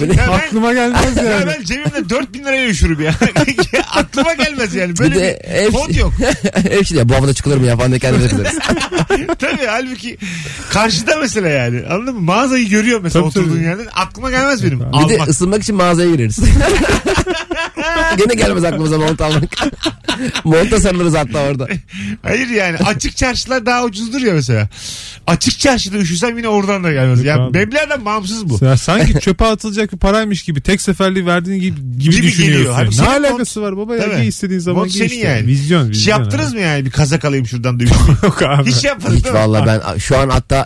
Ya 0.00 0.08
ben- 0.18 0.32
Aklıma 0.32 0.72
gelmez 0.72 1.16
Ya 1.16 1.22
yani. 1.24 1.46
ben 1.46 1.64
cebimde 1.64 2.10
4000 2.10 2.44
liraya 2.44 2.68
üşürüm 2.68 3.00
ya. 3.00 3.14
Aklıma 3.94 4.34
gelmez 4.34 4.74
yani. 4.74 4.98
Böyle 4.98 5.14
Bir 5.14 5.20
de 5.20 5.42
bir 5.44 5.50
ev- 5.54 5.70
kod 5.72 5.94
yok. 5.94 6.12
Hep 6.54 6.86
şey 6.86 6.98
ya 6.98 7.08
bu 7.08 7.14
havada 7.14 7.34
çıkılır 7.34 7.56
mı 7.56 7.66
ya 7.66 7.76
falan 7.76 7.90
diye 7.90 7.98
kendimize 7.98 8.28
kızarız. 8.28 8.58
Tabii 9.38 9.66
halbuki 9.66 10.18
karşıda 10.70 11.16
mesela 11.16 11.48
yani. 11.48 11.82
Anladın 11.90 12.14
mı? 12.14 12.20
Mağazayı 12.20 12.68
görüyor 12.68 13.00
mesela 13.02 13.20
Tabii, 13.22 13.28
oturduğun 13.28 13.54
tabii. 13.54 13.64
yerden. 13.64 13.86
Aklıma 13.94 14.30
gelmez 14.30 14.64
benim. 14.64 14.78
bir 14.80 14.84
de 14.84 14.88
Almak. 14.92 15.28
ısınmak 15.28 15.62
için 15.62 15.76
mağazaya 15.76 16.10
gireriz. 16.10 16.38
Gene 18.18 18.34
gelmez 18.34 18.64
aklımıza 18.64 18.98
mont 18.98 19.20
almak. 19.20 19.42
Monta 20.44 20.80
sarılırız 20.80 21.14
hatta 21.14 21.38
orada. 21.38 21.68
Hayır 22.22 22.48
yani 22.48 22.76
açık 22.76 23.16
çarşılar 23.16 23.66
daha 23.66 23.84
ucuzdur 23.84 24.20
ya 24.20 24.32
mesela. 24.34 24.68
Açık 25.26 25.58
çarşıda 25.58 25.96
üşüsem 25.98 26.36
yine 26.38 26.48
oradan 26.48 26.84
da 26.84 26.92
gelmez. 26.92 27.18
Yok 27.18 27.26
Yani 27.26 27.40
abi. 27.42 27.58
meblerden 27.58 28.04
bağımsız 28.04 28.48
bu. 28.48 28.64
Ya 28.64 28.76
sanki 28.76 29.20
çöpe 29.20 29.44
atılacak 29.44 29.92
bir 29.92 29.98
paraymış 29.98 30.42
gibi 30.42 30.60
tek 30.60 30.80
seferliği 30.80 31.26
verdiğin 31.26 31.60
gibi, 31.60 31.76
gibi, 31.98 32.14
Gibi 32.14 32.22
düşünüyorsun. 32.26 32.72
Halbuki 32.72 33.02
ne 33.02 33.08
alakası 33.08 33.62
var 33.62 33.76
baba 33.76 33.96
ya? 33.96 34.18
Giy 34.18 34.28
istediğin 34.28 34.60
zaman 34.60 34.80
Mont 34.82 34.92
giy 34.92 34.98
senin 34.98 35.10
işte. 35.10 35.28
yani. 35.28 35.46
Vizyon 35.46 35.84
Hiç 35.88 35.96
vizyon. 35.96 36.18
yaptınız 36.18 36.48
abi. 36.48 36.54
mı 36.56 36.60
yani 36.60 36.84
bir 36.84 36.90
kazak 36.90 37.24
alayım 37.24 37.46
şuradan 37.46 37.80
da. 37.80 37.84
Yok 38.22 38.42
abi. 38.42 38.70
Hiç 38.70 38.84
yapmadınız 38.84 39.18
Hiç 39.18 39.24
değil 39.24 39.34
mi? 39.34 39.40
valla 39.40 39.66
ben 39.66 39.98
şu 39.98 40.18
an 40.18 40.28
hatta 40.28 40.64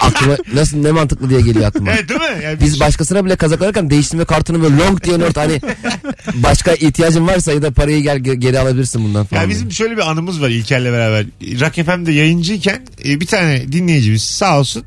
aklıma 0.00 0.36
nasıl 0.54 0.76
ne 0.78 0.90
mantıklı 0.90 1.30
diye 1.30 1.40
geliyor 1.40 1.66
aklıma. 1.66 1.90
Evet 1.92 2.08
değil 2.08 2.20
mi? 2.20 2.44
Yani 2.44 2.60
Biz 2.60 2.80
başkasına 2.80 3.24
bile 3.24 3.36
kazak 3.36 3.62
alırken 3.62 3.90
değiştirme 3.90 4.24
kartını 4.24 4.62
böyle 4.62 4.76
long 4.78 5.04
diye 5.04 5.18
not 5.20 5.36
hani 5.36 5.60
başka 6.66 6.86
ihtiyacın 6.86 7.26
varsa 7.26 7.52
ya 7.52 7.62
da 7.62 7.70
parayı 7.70 8.02
gel 8.02 8.16
ge- 8.16 8.34
geri 8.34 8.58
alabilir 8.58 8.78
alabilirsin 8.78 9.04
bundan 9.04 9.26
falan. 9.26 9.42
Ya 9.42 9.48
bizim 9.48 9.72
şöyle 9.72 9.96
bir 9.96 10.10
anımız 10.10 10.42
var 10.42 10.48
İlker'le 10.48 10.84
beraber. 10.84 11.24
Rock 11.60 11.74
FM'de 11.74 12.12
yayıncıyken 12.12 12.80
e, 13.04 13.20
bir 13.20 13.26
tane 13.26 13.72
dinleyicimiz 13.72 14.22
sağ 14.22 14.58
olsun 14.58 14.84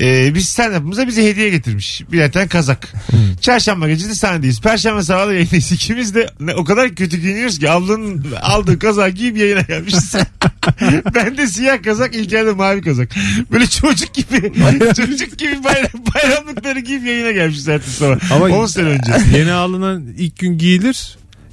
e, 0.00 0.34
biz 0.34 0.44
stand-up'ımıza 0.48 1.06
bize 1.06 1.28
hediye 1.30 1.50
getirmiş. 1.50 2.02
Bir 2.12 2.32
tane 2.32 2.48
kazak. 2.48 2.92
Çarşamba 3.40 3.88
gecesi 3.88 4.14
sahnedeyiz. 4.14 4.60
Perşembe 4.60 5.02
sabahı 5.02 5.28
da 5.28 5.32
yayındayız. 5.32 5.72
İkimiz 5.72 6.14
de 6.14 6.30
ne- 6.40 6.54
o 6.54 6.64
kadar 6.64 6.88
kötü 6.94 7.16
giyiniyoruz 7.16 7.58
ki 7.58 7.70
ablanın 7.70 8.26
aldığı 8.42 8.78
kazağı 8.78 9.10
giyip 9.10 9.36
yayına 9.36 9.60
gelmişiz. 9.60 10.14
ben 11.14 11.36
de 11.36 11.46
siyah 11.46 11.82
kazak 11.82 12.14
İlker 12.14 12.46
de 12.46 12.52
mavi 12.52 12.80
kazak. 12.80 13.08
Böyle 13.52 13.66
çocuk 13.66 14.14
gibi 14.14 14.52
çocuk 14.96 15.38
gibi 15.38 15.64
bayram, 15.64 15.90
bayramlıkları 16.14 16.80
giyip 16.80 17.06
yayına 17.06 17.30
gelmişiz 17.30 17.68
ertesi 17.68 17.96
sabah. 17.96 18.32
Ama- 18.32 18.46
10 18.56 18.66
sene 18.66 18.88
önce. 18.88 19.38
Yeni 19.38 19.52
alınan 19.52 20.06
ilk 20.18 20.38
gün 20.38 20.58
giyilir. 20.58 21.05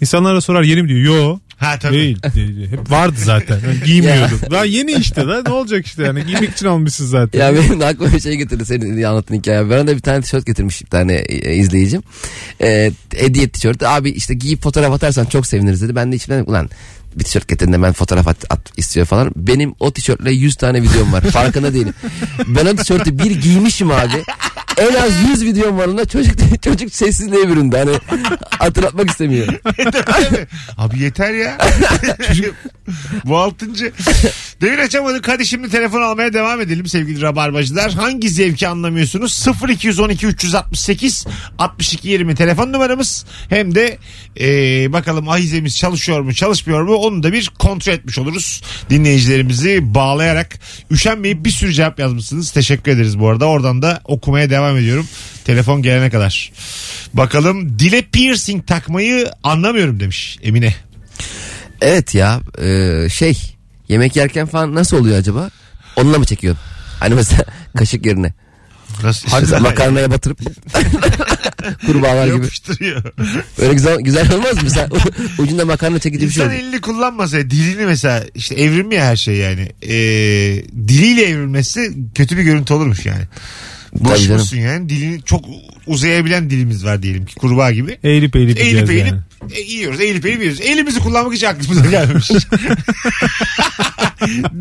İnsanlara 0.04 0.42
sorar 0.42 0.64
yeni 0.64 0.82
mi 0.82 0.90
diyor. 0.90 1.16
Yo. 1.16 1.40
Ha 1.58 1.80
tabii. 1.80 1.96
Değil, 1.96 2.18
değil. 2.36 2.72
Hep 2.72 2.92
vardı 2.92 3.16
zaten. 3.18 3.60
Ben 3.68 3.86
giymiyordum. 3.86 4.40
Daha 4.52 4.66
yeni 4.66 4.92
işte 4.92 5.28
da 5.28 5.42
ne 5.42 5.54
olacak 5.54 5.86
işte 5.86 6.04
yani. 6.04 6.26
Giymek 6.26 6.50
için 6.50 6.66
almışsın 6.66 7.06
zaten. 7.06 7.40
Ya 7.40 7.56
benim 7.56 7.80
de 7.80 7.86
aklıma 7.86 8.14
bir 8.14 8.20
şey 8.20 8.36
getirdi 8.36 8.66
senin 8.66 9.04
anlattığın 9.04 9.36
hikaye. 9.36 9.70
Bana 9.70 9.88
da 9.88 9.96
bir 9.96 10.02
tane 10.02 10.22
tişört 10.22 10.46
getirmiş 10.46 10.82
bir 10.82 10.90
tane 10.90 11.14
e, 11.14 11.56
izleyicim. 11.56 12.04
E, 12.62 12.92
hediye 13.16 13.50
tişört. 13.50 13.84
Abi 13.84 14.10
işte 14.10 14.34
giyip 14.34 14.62
fotoğraf 14.62 14.94
atarsan 14.94 15.26
çok 15.26 15.48
seviniriz 15.48 15.82
dedi. 15.82 15.96
Ben 15.96 16.12
de 16.12 16.16
içimden 16.16 16.44
ulan 16.44 16.70
bir 17.20 17.24
tişört 17.24 17.48
getirin 17.48 17.74
de 17.74 17.82
ben 17.82 17.94
fotoğraf 17.94 18.28
at, 18.28 18.38
at 18.50 18.78
istiyor 18.78 19.06
falan. 19.06 19.32
Benim 19.36 19.76
o 19.80 19.94
tişörtle 19.94 20.32
100 20.32 20.56
tane 20.56 20.82
videom 20.82 21.14
var. 21.14 21.22
Farkında 21.22 21.74
değilim. 21.74 21.94
Ben 22.48 22.66
o 22.66 22.76
tişörtü 22.76 23.20
bir 23.20 23.32
giymişim 23.32 23.92
abi. 23.92 24.24
En 24.78 24.96
az 24.96 25.30
100 25.30 25.46
videom 25.46 25.78
var 25.78 25.88
onda 25.88 26.06
çocuk 26.08 26.64
çocuk 26.64 26.96
sessizliğe 26.96 27.50
büründü. 27.50 27.78
Hani 27.78 27.92
hatırlatmak 28.60 29.10
istemiyor. 29.10 29.48
Tabii. 30.06 30.48
Abi 30.78 31.00
yeter 31.00 31.34
ya. 31.34 31.58
Bu 33.26 33.38
altıncı. 33.38 33.92
Devir 34.62 34.78
açamadık. 34.78 35.28
Hadi 35.28 35.46
şimdi 35.46 35.70
telefon 35.70 36.02
almaya 36.02 36.34
devam 36.34 36.62
edelim 36.62 36.88
sevgili 36.88 37.22
rabarbacılar. 37.22 37.94
Hangi 37.94 38.30
zevki 38.30 38.68
anlamıyorsunuz? 38.68 39.48
0212 39.70 40.28
368 40.28 41.26
62 41.58 42.10
20 42.10 42.36
telefon 42.36 42.74
numaramız. 42.74 43.26
Hem 43.50 43.76
de 43.76 43.98
e, 44.40 44.48
bakalım 44.94 45.30
ahizemiz 45.30 45.78
çalışıyor 45.78 46.22
mu 46.22 46.34
çalışmıyor 46.34 46.84
mu 46.84 46.94
onu 47.04 47.24
da 47.24 47.34
bir 47.34 47.50
kontrol 47.60 47.94
etmiş 47.94 48.20
oluruz. 48.20 48.62
Dinleyicilerimizi 48.90 49.94
bağlayarak 49.96 50.60
üşenmeyip 50.92 51.46
bir 51.46 51.50
sürü 51.50 51.74
cevap 51.74 52.00
yazmışsınız. 52.00 52.52
Teşekkür 52.52 52.92
ederiz 52.92 53.20
bu 53.20 53.30
arada. 53.30 53.46
Oradan 53.46 53.82
da 53.82 54.02
okumaya 54.06 54.50
devam 54.50 54.78
ediyorum. 54.78 55.08
Telefon 55.46 55.82
gelene 55.82 56.10
kadar. 56.10 56.52
Bakalım 57.14 57.80
dile 57.80 58.02
piercing 58.02 58.68
takmayı 58.68 59.32
anlamıyorum 59.44 60.00
demiş 60.00 60.38
Emine. 60.42 60.76
Evet 61.82 62.16
ya 62.16 62.42
e, 62.62 63.10
şey 63.10 63.38
yemek 63.90 64.16
yerken 64.16 64.46
falan 64.46 64.76
nasıl 64.76 64.98
oluyor 64.98 65.18
acaba? 65.18 65.50
Onunla 65.96 66.20
mı 66.20 66.26
çekiyor? 66.26 66.56
Hani 67.00 67.16
mesela 67.16 67.46
kaşık 67.78 68.06
yerine. 68.06 68.34
Nasıl? 69.04 69.60
Makarnaya 69.62 70.12
batırıp 70.12 70.40
kurbağalar 71.86 72.26
gibi. 72.28 72.36
Yapıştırıyor. 72.36 73.04
Öyle 73.62 73.74
güzel 73.74 73.98
güzel 74.02 74.34
olmaz 74.34 74.54
mı? 74.56 74.60
Mesela 74.64 74.90
ucunda 75.40 75.66
makarna 75.66 76.00
çekici 76.00 76.26
bir 76.28 76.32
şey 76.32 76.44
İnsan 76.44 76.56
oluyor. 76.56 76.70
elini 76.70 76.82
kullanmasa 76.82 77.38
dilini 77.38 77.86
mesela 77.86 78.24
işte 78.36 78.56
evrilmiyor 78.56 79.02
her 79.02 79.16
şey 79.16 79.36
yani. 79.36 79.72
Ee, 79.82 79.90
diliyle 80.88 81.24
evrilmesi 81.24 81.94
kötü 82.16 82.38
bir 82.38 82.44
görüntü 82.44 82.74
olurmuş 82.74 83.06
yani. 83.06 83.24
Tabii 83.98 84.04
Boşmuşsun 84.10 84.58
yani 84.58 84.90
dilini 84.90 85.22
çok 85.24 85.46
uzayabilen 85.88 86.50
dilimiz 86.50 86.86
var 86.86 87.04
diyelim 87.04 87.26
ki 87.26 87.36
kurbağa 87.36 87.72
gibi. 87.72 87.98
Eğilip 88.04 88.36
eğilip 88.36 88.58
Eğilip 88.62 88.90
eğilip 88.90 89.08
yani. 89.08 89.20
e, 89.56 89.62
yiyoruz 89.62 90.02
eğilip 90.02 90.26
eğilip 90.26 90.42
yiyoruz. 90.42 90.62
Elimizi 90.62 91.00
kullanmak 91.00 91.34
hiç 91.34 91.44
aklımıza 91.44 91.86
gelmemiş. 91.90 92.30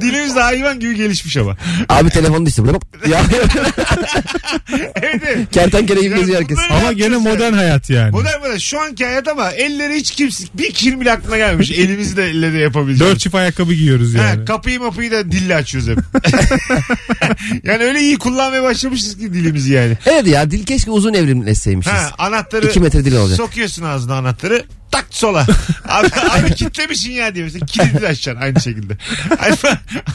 Dilimiz 0.00 0.36
de 0.36 0.40
hayvan 0.40 0.80
gibi 0.80 0.96
gelişmiş 0.96 1.36
ama. 1.36 1.56
Abi 1.88 2.10
telefonu 2.10 2.46
düştü. 2.46 2.64
Bırak. 2.66 2.82
Ya. 3.08 3.20
Kertenkele 5.52 6.00
gibi 6.00 6.10
Yani 6.10 6.20
geziyor 6.20 6.40
herkes. 6.40 6.58
bunları 6.58 6.80
Ama 6.80 6.92
gene 6.92 7.16
modern 7.16 7.40
yani. 7.42 7.56
hayat 7.56 7.90
yani. 7.90 8.10
Modern 8.10 8.40
modern. 8.40 8.56
Şu 8.56 8.80
anki 8.80 9.04
hayat 9.04 9.28
ama 9.28 9.50
elleri 9.50 9.94
hiç 9.94 10.10
kimse 10.10 10.44
bir 10.54 10.72
kilim 10.72 11.00
bile 11.00 11.12
aklına 11.12 11.36
gelmemiş. 11.36 11.70
Elimizi 11.78 12.16
de 12.16 12.24
elle 12.30 12.52
de 12.52 12.58
yapabileceğiz. 12.58 13.12
Dört 13.12 13.20
çift 13.20 13.34
ayakkabı 13.34 13.72
giyiyoruz 13.74 14.14
yani. 14.14 14.38
Ha, 14.38 14.44
kapıyı 14.44 14.80
mapıyı 14.80 15.10
da 15.10 15.32
dille 15.32 15.54
açıyoruz 15.56 15.88
hep. 15.90 15.98
yani 17.64 17.84
öyle 17.84 18.00
iyi 18.00 18.18
kullanmaya 18.18 18.62
başlamışız 18.62 19.18
ki 19.18 19.34
dilimizi 19.34 19.72
yani. 19.72 19.98
Evet 20.06 20.26
ya 20.26 20.50
dil 20.50 20.64
keşke 20.64 20.90
uzun 20.90 21.14
evrimleşseymişiz. 21.14 21.92
Ha, 21.92 22.10
anahtarı 22.18 22.66
İki 22.66 22.80
metre 22.80 23.04
dil 23.04 23.16
olacak. 23.16 23.36
sokuyorsun 23.36 23.82
ağzına 23.82 24.14
anahtarı 24.16 24.64
tak 24.92 25.06
sola. 25.10 25.46
Abi, 25.88 26.08
abi 26.30 26.54
kitlemişsin 26.54 27.12
ya 27.12 27.34
diye 27.34 27.44
mesela 27.44 27.66
kilidi 27.66 28.02
de 28.02 28.08
açacaksın 28.08 28.42
aynı 28.42 28.60
şekilde. 28.60 28.96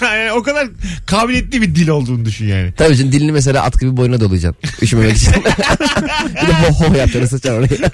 Yani 0.02 0.32
o 0.32 0.44
kadar 0.44 0.68
kabiliyetli 1.06 1.62
bir 1.62 1.76
dil 1.76 1.88
olduğunu 1.88 2.26
düşün 2.26 2.48
yani. 2.48 2.74
Tabii 2.78 2.96
canım 2.96 3.12
dilini 3.12 3.32
mesela 3.32 3.64
at 3.64 3.80
gibi 3.80 3.98
boyuna 3.98 4.20
dolayacaksın. 4.20 4.70
Üşümemek 4.82 5.18
için. 5.18 5.34
bir 6.30 6.48
de 6.48 6.54
ho 6.54 6.74
ho 6.74 6.96
yapacaksın 6.96 7.38
sıçan 7.38 7.56
oraya. 7.56 7.92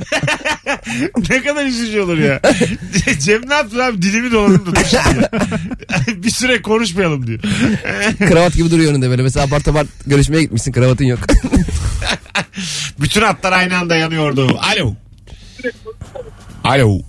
ne 1.30 1.44
kadar 1.44 1.66
üzücü 1.66 2.00
olur 2.00 2.18
ya. 2.18 2.42
Cem 3.20 3.50
ne 3.50 3.54
yaptın 3.54 3.80
abi 3.80 4.02
dilimi 4.02 4.32
doladım 4.32 4.76
da 4.76 4.80
bir 6.24 6.30
süre 6.30 6.62
konuşmayalım 6.62 7.28
diyor. 7.28 7.40
Kravat 8.18 8.54
gibi 8.54 8.72
duruyor 8.72 8.92
önünde 8.92 9.10
böyle. 9.10 9.22
Mesela 9.22 9.46
apart 9.46 9.68
apart 9.68 9.88
görüşmeye 10.08 10.42
gitmişsin 10.42 10.72
kravatın 10.72 11.06
yok. 11.06 11.20
Bütün 13.00 13.22
hatlar 13.22 13.52
aynı 13.52 13.78
anda 13.78 13.96
yanıyordu. 13.96 14.60
Alo. 14.74 14.96
Alo. 16.64 17.00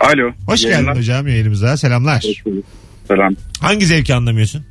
Alo. 0.00 0.32
Hoş 0.46 0.64
Yayınlar. 0.64 0.82
geldin 0.92 1.00
hocam 1.00 1.26
yayınımıza. 1.28 1.76
Selamlar. 1.76 2.24
Selam. 3.08 3.34
Hangi 3.60 3.86
zevki 3.86 4.14
anlamıyorsun? 4.14 4.64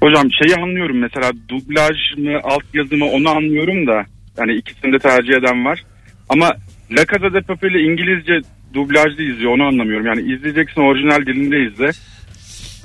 Hocam 0.00 0.28
şeyi 0.42 0.56
anlıyorum 0.56 0.98
mesela 1.00 1.32
dublaj 1.48 1.96
mı 2.18 2.40
altyazı 2.44 2.96
mı 2.96 3.04
onu 3.04 3.28
anlıyorum 3.30 3.86
da 3.86 4.04
yani 4.38 4.52
ikisini 4.58 4.92
de 4.92 4.98
tercih 4.98 5.32
eden 5.32 5.64
var. 5.64 5.84
Ama 6.28 6.46
La 6.90 7.06
Casa 7.12 7.34
de 7.34 7.40
Papel'i 7.40 7.78
İngilizce 7.92 8.48
dublajlı 8.74 9.22
izliyor 9.22 9.52
onu 9.54 9.62
anlamıyorum. 9.62 10.06
Yani 10.06 10.20
izleyeceksin 10.20 10.80
orijinal 10.80 11.26
dilinde 11.26 11.72
izle. 11.72 11.90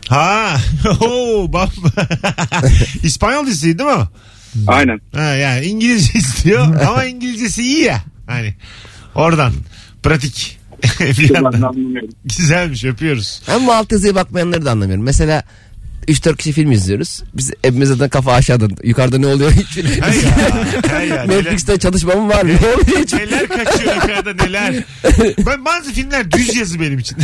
Ha. 0.09 0.55
Oo, 1.01 1.53
bam. 1.53 1.69
İspanyol 3.03 3.45
dizisi 3.47 3.79
değil 3.79 3.89
mi? 3.89 4.05
Aynen. 4.67 4.99
Ha, 5.15 5.21
yani 5.23 5.65
İngilizce 5.65 6.13
istiyor 6.19 6.81
ama 6.87 7.03
İngilizcesi 7.05 7.61
iyi 7.63 7.83
ya. 7.83 7.97
Hani 8.27 8.53
oradan 9.15 9.53
pratik. 10.03 10.60
bir 10.99 11.33
Ben 11.33 11.41
yandan. 11.43 11.75
Güzelmiş 12.25 12.85
öpüyoruz. 12.85 13.41
Ama 13.55 13.75
alt 13.75 13.91
yazıya 13.91 14.15
bakmayanları 14.15 14.65
da 14.65 14.71
anlamıyorum. 14.71 15.05
Mesela 15.05 15.43
3-4 16.07 16.37
kişi 16.37 16.51
film 16.51 16.71
izliyoruz. 16.71 17.23
Biz 17.33 17.51
hepimiz 17.61 17.89
zaten 17.89 18.09
kafa 18.09 18.33
aşağıda. 18.33 18.67
Yukarıda 18.83 19.17
ne 19.17 19.27
oluyor 19.27 19.51
hiç. 19.51 19.83
Hay 20.01 20.17
ya, 20.17 20.81
hay 20.91 21.07
ya, 21.07 21.23
Netflix'te 21.23 21.79
çalışma 21.79 22.15
mı 22.15 22.29
var? 22.29 22.47
Ne 22.47 22.57
oluyor 22.57 23.03
hiç? 23.03 23.13
neler 23.21 23.47
kaçıyor 23.47 23.95
yukarıda 23.95 24.43
neler. 24.45 24.75
Ben 25.47 25.65
bazı 25.65 25.91
filmler 25.91 26.31
düz 26.31 26.55
yazı 26.55 26.79
benim 26.79 26.99
için. 26.99 27.17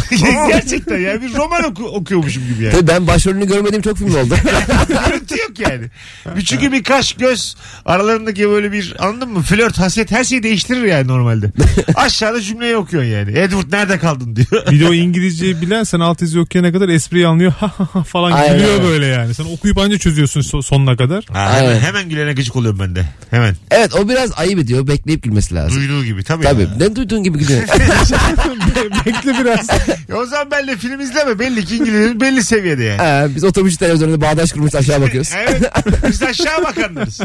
Gerçekten 0.48 0.98
ya 0.98 1.22
bir 1.22 1.36
roman 1.36 1.63
oku, 1.63 1.84
okuyormuşum 1.84 2.44
gibi 2.48 2.63
yani. 2.63 2.74
Tabii 2.74 2.88
ben 2.88 3.08
başrolünü 3.08 3.48
görmediğim 3.48 3.82
çok 3.82 3.98
film 3.98 4.16
oldu. 4.16 4.36
Görüntü 4.88 5.40
yok 5.40 5.60
yani. 5.60 5.86
Bir 6.36 6.42
Çünkü 6.42 6.72
bir 6.72 6.84
kaş 6.84 7.13
göz 7.13 7.56
aralarındaki 7.86 8.50
böyle 8.50 8.72
bir 8.72 8.96
anladın 9.00 9.30
mı? 9.30 9.42
Flört, 9.42 9.80
haset 9.80 10.12
her 10.12 10.24
şeyi 10.24 10.44
değiştirir 10.44 10.84
yani 10.84 11.08
normalde. 11.08 11.52
Aşağıda 11.96 12.42
cümleyi 12.42 12.76
okuyorsun 12.76 13.12
yani. 13.12 13.40
Edward 13.40 13.72
nerede 13.72 14.00
kaldın 14.00 14.36
diyor. 14.36 14.72
Bir 14.72 14.80
de 14.80 14.88
o 14.88 14.94
İngilizceyi 14.94 15.62
bilen 15.62 15.84
sen 15.84 16.00
alt 16.00 16.22
yazı 16.22 16.42
okuyana 16.42 16.72
kadar 16.72 16.90
espriyi 16.90 17.28
anlıyor 17.28 17.54
falan 18.08 18.32
Aynen. 18.32 18.60
Gülüyor 18.76 18.92
böyle 18.92 19.06
yani. 19.06 19.34
Sen 19.34 19.44
okuyup 19.46 19.78
anca 19.78 19.98
çözüyorsun 19.98 20.42
so- 20.42 20.64
sonuna 20.64 20.98
kadar. 20.98 21.26
Ha, 21.32 21.54
hemen, 21.56 21.68
Aynen. 21.70 21.80
hemen 21.80 22.10
gülene 22.10 22.34
gıcık 22.34 22.56
oluyorum 22.56 22.80
ben 22.80 22.96
de. 22.96 23.06
Hemen. 23.30 23.56
evet 23.72 23.96
o 23.96 24.10
biraz 24.10 24.32
ayıp 24.38 24.60
ediyor. 24.60 24.88
Bekleyip 24.88 25.24
gülmesi 25.24 25.56
lazım. 25.56 25.78
Duyduğu 25.80 26.06
gibi 26.06 26.24
tabii. 26.24 26.44
Tabii. 26.44 26.62
Ya. 26.62 26.68
Ne 26.80 26.96
duyduğun 26.96 27.24
gibi 27.24 27.38
gülüyor. 27.38 27.62
Bekle 29.06 29.34
biraz. 29.44 29.68
Ya 30.10 30.16
o 30.18 30.26
zaman 30.26 30.52
benle 30.52 30.78
film 30.78 31.00
izleme. 31.00 31.40
Belli 31.40 31.66
ki 31.66 31.76
İngilizce 31.76 32.20
belli 32.22 32.44
seviyede 32.44 32.84
yani. 32.84 32.98
Ha, 33.02 33.28
biz 33.36 33.44
otobüs 33.44 33.78
televizyonunda 33.78 34.22
bağdaş 34.22 34.52
kurmuş 34.54 34.76
aşağı 34.76 35.02
bakıyoruz. 35.02 35.32
evet. 35.36 35.64
Biz 36.10 36.24
aşağı 36.24 36.64
bakanlarız. 36.64 37.20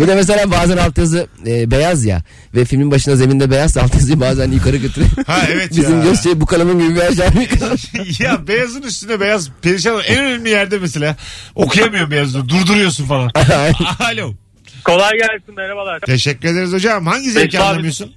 Bir 0.00 0.06
de 0.08 0.14
mesela 0.14 0.50
bazen 0.50 0.76
altyazı 0.76 1.26
e, 1.46 1.70
beyaz 1.70 2.04
ya 2.04 2.22
ve 2.54 2.64
filmin 2.64 2.90
başında 2.90 3.16
zeminde 3.16 3.50
beyaz 3.50 3.76
altyazıyı 3.76 4.20
bazen 4.20 4.50
yukarı 4.52 4.76
götürüyor. 4.76 5.10
Ha 5.26 5.40
evet 5.52 5.70
Bizim 5.76 5.98
ya. 5.98 6.04
göz 6.04 6.22
şey 6.22 6.40
bu 6.40 6.46
kalemin 6.46 6.78
gibi 6.88 6.96
bir 6.96 7.00
aşağı 7.00 7.26
yukarı. 7.26 7.76
ya 8.22 8.48
beyazın 8.48 8.82
üstüne 8.82 9.20
beyaz 9.20 9.48
perişan 9.62 9.92
olan 9.94 10.04
en 10.04 10.18
önemli 10.24 10.50
yerde 10.50 10.79
mesela 10.80 11.16
okuyamıyorum 11.54 12.10
beyazı 12.10 12.48
durduruyorsun 12.48 13.04
falan. 13.06 13.30
Alo. 14.12 14.32
Kolay 14.84 15.10
gelsin 15.18 15.54
merhabalar. 15.56 16.00
Teşekkür 16.00 16.48
ederiz 16.48 16.72
hocam. 16.72 17.06
Hangi 17.06 17.30
zevki 17.30 17.58
abi. 17.58 17.64
anlamıyorsun? 17.66 18.12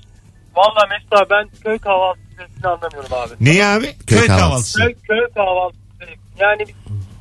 Valla 0.56 0.88
Mesut 0.90 1.14
abi 1.14 1.30
ben 1.30 1.50
köy 1.64 1.78
kahvaltısı 1.80 2.28
zevkini 2.38 2.68
anlamıyorum 2.68 3.14
abi. 3.14 3.34
Neyi 3.40 3.66
abi? 3.66 3.96
Köy 4.08 4.18
Köy, 4.20 4.28
kahvaltısı. 4.28 4.80
Köy, 4.80 4.94
köy 5.08 5.20
kahvaltısı 5.36 5.82
zevki. 6.00 6.20
Yani 6.40 6.60
biz 6.68 6.76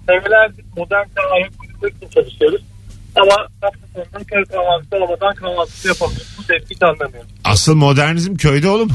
senelerdir 0.07 0.65
modern 0.77 1.07
ayak 1.33 1.51
uydurmak 1.63 1.93
için 2.03 2.09
çalışıyoruz. 2.09 2.63
Ama 3.17 3.37
hafta 3.61 3.79
sonunda 3.95 4.25
köy 4.27 4.45
kahvaltısı 4.45 4.97
olmadan 4.97 5.35
kahvaltısı 5.35 5.89
yapamıyoruz. 5.89 6.35
Bu 6.39 6.43
zevki 6.43 6.75
hiç 6.75 6.83
anlamıyorum. 6.83 7.31
Asıl 7.45 7.75
modernizm 7.75 8.35
köyde 8.35 8.69
oğlum. 8.69 8.91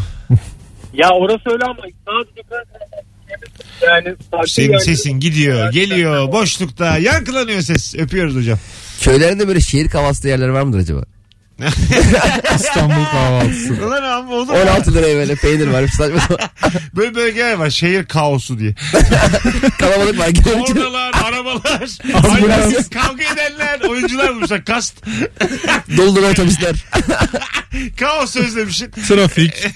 Ya 0.93 1.09
orası 1.09 1.41
öyle 1.49 1.65
ama 1.65 1.75
sadece 2.05 2.41
köy 2.41 2.43
kahvaltısı 2.49 3.06
Yani 3.85 4.15
Senin 4.47 4.71
yani- 4.71 4.81
sesin 4.81 5.11
gidiyor, 5.11 5.71
geliyor, 5.71 6.31
boşlukta, 6.31 6.97
yankılanıyor 6.97 7.61
ses. 7.61 7.95
Öpüyoruz 7.95 8.35
hocam. 8.35 8.59
Köylerinde 9.01 9.47
böyle 9.47 9.59
şehir 9.59 9.89
kahvaltısı 9.89 10.27
yerleri 10.27 10.53
var 10.53 10.61
mıdır 10.61 10.79
acaba? 10.79 11.03
İstanbul 12.55 13.05
kahvaltısı. 13.05 13.73
Ulan 13.87 14.03
ama 14.03 14.33
olur 14.33 14.53
mu? 14.53 14.57
16 14.61 14.93
liraya 14.93 15.15
böyle 15.15 15.35
peynir 15.35 15.67
var. 15.67 15.87
Saçma 15.87 16.19
sapan. 16.19 16.49
Böyle 16.95 17.15
bölgeler 17.15 17.53
var. 17.53 17.69
Şehir 17.69 18.05
kaosu 18.05 18.59
diye. 18.59 18.73
Kalabalık 19.79 20.19
var. 20.19 20.27
Gidelim 20.27 20.95
arabalar, 20.95 21.89
ahlaksız 22.13 22.89
kavga 22.89 23.23
edenler, 23.23 23.89
oyuncular 23.89 24.35
bulmuşlar. 24.35 24.65
Kast. 24.65 25.05
Dolu 25.97 26.27
otobüsler. 26.27 26.75
Kaos 27.99 28.35
özlemişsin. 28.35 28.91
Trafik. 28.91 29.67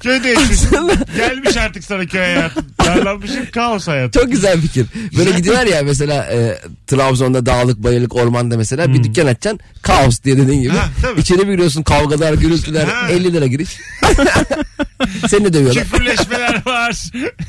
Köyde 0.00 0.28
yaşıyorsun. 0.28 0.90
Gelmiş 1.16 1.56
artık 1.56 1.84
sana 1.84 2.06
köy 2.06 2.20
hayatı. 2.20 2.64
Darlanmışsın 2.84 3.46
kaos 3.46 3.88
hayatı. 3.88 4.20
Çok 4.20 4.32
güzel 4.32 4.60
fikir. 4.60 4.86
Böyle 5.18 5.30
gidiyorlar 5.30 5.66
ya 5.66 5.82
mesela 5.82 6.24
e, 6.24 6.58
Trabzon'da 6.86 7.46
dağlık 7.46 7.78
bayırlık 7.82 8.16
ormanda 8.16 8.56
mesela 8.56 8.92
bir 8.92 9.04
dükkan 9.04 9.26
açacaksın. 9.26 9.60
Kaos 9.82 10.22
diye 10.22 10.36
dediğin 10.36 10.62
gibi. 10.62 10.72
Ha, 10.72 10.88
tabii. 11.02 11.24
İçeri 11.26 11.48
bir 11.48 11.52
giriyorsun 11.52 11.82
kavgalar 11.82 12.32
gürültüler 12.34 12.84
Ha. 12.84 13.08
50 13.10 13.32
lira 13.32 13.46
giriş. 13.46 13.68
Seni 15.28 15.44
de 15.44 15.52
dövüyorlar. 15.52 15.84
Küfürleşmeler 15.84 16.62
var. 16.66 17.02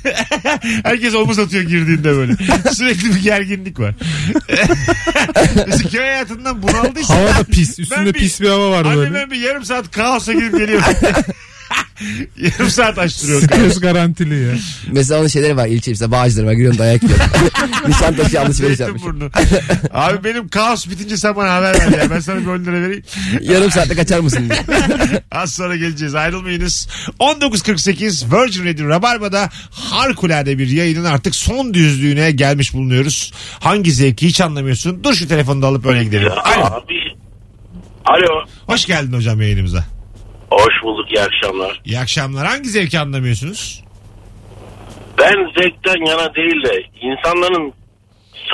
Herkes 0.84 1.16
omuz 1.16 1.40
atıyor 1.40 1.64
girdiğinde 1.64 2.16
böyle. 2.16 2.34
Sürekli 2.74 3.16
bir 3.16 3.22
gerginlik 3.24 3.80
var. 3.80 3.94
Mesela 5.68 5.90
köy 5.90 6.00
hayatından 6.02 6.62
bunaldıysan. 6.64 7.16
Hava 7.16 7.28
da 7.30 7.44
pis. 7.44 7.80
Üstünde 7.80 8.00
Ben 8.00 8.06
bir- 8.06 8.14
pis 8.14 8.42
bir 8.42 8.50
hava 8.50 8.72
var 8.72 8.86
Anne 8.86 8.96
böyle. 8.98 9.14
ben 9.14 9.32
bir 9.32 9.38
yarım 9.38 9.66
saat 9.66 9.92
kaosa 9.92 10.34
girip 10.34 10.58
geliyorum. 10.58 10.86
yarım 12.42 12.70
saat 12.70 12.98
açtırıyor. 12.98 13.42
Sıkıyoruz 13.42 13.80
garantili 13.80 14.44
ya. 14.44 14.54
Mesela 14.92 15.20
onun 15.20 15.28
şeyleri 15.28 15.58
var 15.58 15.68
ilçe 15.68 15.92
mesela 15.92 16.12
Bağcılar 16.12 16.44
var 16.44 16.54
giriyorsun 16.54 16.80
dayak 16.80 17.04
yiyor. 17.04 17.20
Nişantaşı 17.88 18.42
alışveriş 18.42 18.80
yapmış. 18.80 19.04
Abi 19.92 20.24
benim 20.24 20.48
kaos 20.48 20.88
bitince 20.88 21.18
sen 21.18 21.36
bana 21.36 21.54
haber 21.54 21.74
ver 21.74 22.02
ya. 22.02 22.10
Ben 22.10 22.20
sana 22.20 22.40
bir 22.42 22.46
10 22.46 22.66
lira 22.66 22.82
vereyim. 22.82 23.04
Yarım 23.42 23.72
saatte 23.72 23.96
kaçar 23.96 24.20
mısın 24.20 24.50
diye. 24.50 24.64
Az 25.32 25.54
sonra 25.54 25.76
geleceğiz 25.76 26.16
ayrılmayınız. 26.16 26.88
19.48 27.20 28.42
Virgin 28.42 28.66
Radio 28.66 28.90
Rabarba'da 28.90 29.50
harikulade 29.72 30.58
bir 30.58 30.68
yayının 30.68 31.06
artık 31.06 31.36
son 31.36 31.74
düzlüğüne 31.74 32.32
gelmiş 32.32 32.74
bulunuyoruz. 32.74 33.34
Hangi 33.60 33.92
zevki 33.92 34.28
hiç 34.28 34.42
anlamıyorsun? 34.42 35.04
Dur 35.04 35.14
şu 35.14 35.28
telefonu 35.28 35.62
da 35.62 35.68
alıp 35.68 35.86
öyle 35.86 36.04
gidelim. 36.04 36.32
Alo. 36.32 36.66
Abi. 36.66 37.18
Alo. 38.06 38.46
Hoş 38.68 38.86
geldin 38.86 39.14
hocam 39.14 39.42
yayınımıza. 39.42 39.97
Hoş 40.52 40.74
bulduk 40.84 41.12
iyi 41.12 41.22
akşamlar. 41.22 41.82
İyi 41.86 42.00
akşamlar. 42.00 42.48
Hangi 42.48 42.70
zevki 42.70 43.00
anlamıyorsunuz? 43.00 43.84
Ben 45.20 45.34
zevkten 45.62 46.06
yana 46.10 46.36
değil 46.36 46.64
de 46.64 46.82
insanların 47.02 47.74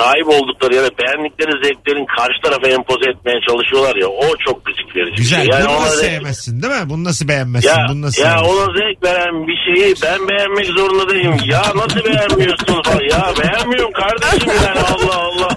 sahip 0.00 0.28
oldukları 0.28 0.74
ya 0.74 0.82
da 0.82 0.88
beğendikleri 0.98 1.52
zevklerin 1.64 2.06
karşı 2.16 2.40
tarafa 2.44 2.68
empoze 2.68 3.10
etmeye 3.10 3.38
çalışıyorlar 3.48 3.96
ya 3.96 4.06
o 4.08 4.36
çok 4.46 4.64
gıcık 4.64 4.96
verici. 4.96 5.12
bir 5.12 5.16
Güzel. 5.16 5.40
şey. 5.40 5.50
Yani 5.52 5.64
Bunu 5.68 5.74
nasıl 5.80 5.96
zevk- 6.02 6.10
sevmezsin 6.10 6.62
değil 6.62 6.74
mi? 6.74 6.90
Bunu 6.90 7.04
nasıl 7.04 7.28
beğenmezsin? 7.28 7.68
Ya, 7.68 7.86
Bunu 7.90 8.02
nasıl 8.02 8.22
ya 8.22 8.40
ona 8.42 8.64
zevk 8.64 9.02
veren 9.04 9.46
bir 9.48 9.56
şeyi 9.74 9.94
ben 10.02 10.28
beğenmek 10.28 10.66
zorunda 10.66 11.08
değilim. 11.14 11.36
Ya 11.44 11.60
nasıl 11.74 12.04
beğenmiyorsun 12.04 12.82
falan. 12.82 13.00
Ya 13.10 13.32
beğenmiyorum 13.42 13.92
kardeşim 13.92 14.52
yani 14.66 14.80
Allah 14.80 15.16
Allah. 15.16 15.48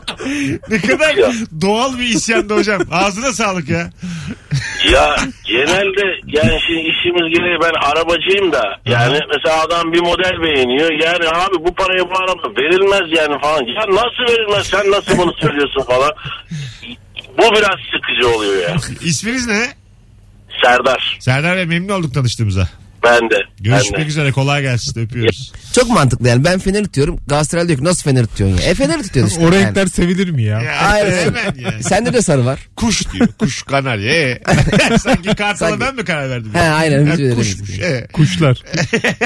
Ne 0.69 0.81
kadar 0.81 1.15
Ya. 1.15 1.31
doğal 1.61 1.97
bir 1.99 2.03
isyandı 2.03 2.55
hocam. 2.55 2.81
Ağzına 2.91 3.33
sağlık 3.33 3.69
ya. 3.69 3.89
Ya 4.91 5.15
genelde 5.45 6.01
yani 6.27 6.59
şimdi 6.67 6.79
işimiz 6.79 7.33
gereği 7.33 7.57
ben 7.63 7.89
arabacıyım 7.91 8.51
da 8.51 8.63
yani 8.85 9.19
mesela 9.35 9.61
adam 9.63 9.93
bir 9.93 9.99
model 10.01 10.41
beğeniyor 10.43 10.91
yani 10.91 11.29
abi 11.29 11.55
bu 11.65 11.75
paraya 11.75 12.09
bu 12.09 12.13
araba 12.17 12.61
verilmez 12.61 13.17
yani 13.19 13.41
falan 13.41 13.65
ya 13.65 13.81
nasıl 13.89 14.33
verilmez 14.33 14.67
sen 14.67 14.91
nasıl 14.91 15.17
bunu 15.17 15.33
söylüyorsun 15.41 15.81
falan 15.83 16.11
bu 17.37 17.41
biraz 17.55 17.77
sıkıcı 17.91 18.35
oluyor 18.37 18.69
ya 18.69 18.75
İsminiz 19.03 19.47
ne? 19.47 19.67
Serdar 20.63 21.17
Serdar 21.19 21.57
Bey 21.57 21.65
memnun 21.65 21.93
olduk 21.99 22.13
tanıştığımıza. 22.13 22.67
Ben 23.11 23.29
de 23.29 23.35
Görüşmek 23.59 23.93
ben 23.93 24.05
de. 24.05 24.07
üzere 24.09 24.31
kolay 24.31 24.61
gelsin 24.61 25.01
öpüyoruz. 25.01 25.51
Çok 25.73 25.89
mantıklı 25.89 26.27
yani 26.27 26.43
ben 26.43 26.59
fener 26.59 26.83
tutuyorum. 26.83 27.19
Galatasaray 27.27 27.67
diyor 27.67 27.79
ki 27.79 27.85
nasıl 27.85 28.03
fener 28.03 28.25
tutuyorsun 28.25 28.57
ya? 28.61 28.69
E 28.69 28.73
fener 28.75 29.03
tutuyorsun 29.03 29.31
işte. 29.35 29.41
O 29.47 29.53
yani. 29.53 29.65
renkler 29.65 29.87
sevilir 29.87 30.29
mi 30.29 30.43
ya? 30.43 30.61
Ya, 30.61 30.89
Hayır. 30.91 31.11
hemen 31.25 31.55
yani. 31.71 31.83
Sende 31.83 32.13
de 32.13 32.21
sarı 32.21 32.45
var. 32.45 32.59
Kuş 32.75 33.13
diyor. 33.13 33.27
Kuş 33.39 33.63
kanarya. 33.63 34.11
Ee. 34.13 34.41
Sanki 34.99 35.27
kartala 35.35 35.55
Sanki- 35.69 35.79
ben 35.79 35.95
mi 35.95 36.05
karar 36.05 36.29
verdim? 36.29 36.51
He 36.53 36.61
aynen. 36.61 37.05
Ha, 37.05 37.17
biz 37.17 37.35
kuşmuş. 37.35 37.79
Ee. 37.79 38.07
Kuşlar. 38.13 38.63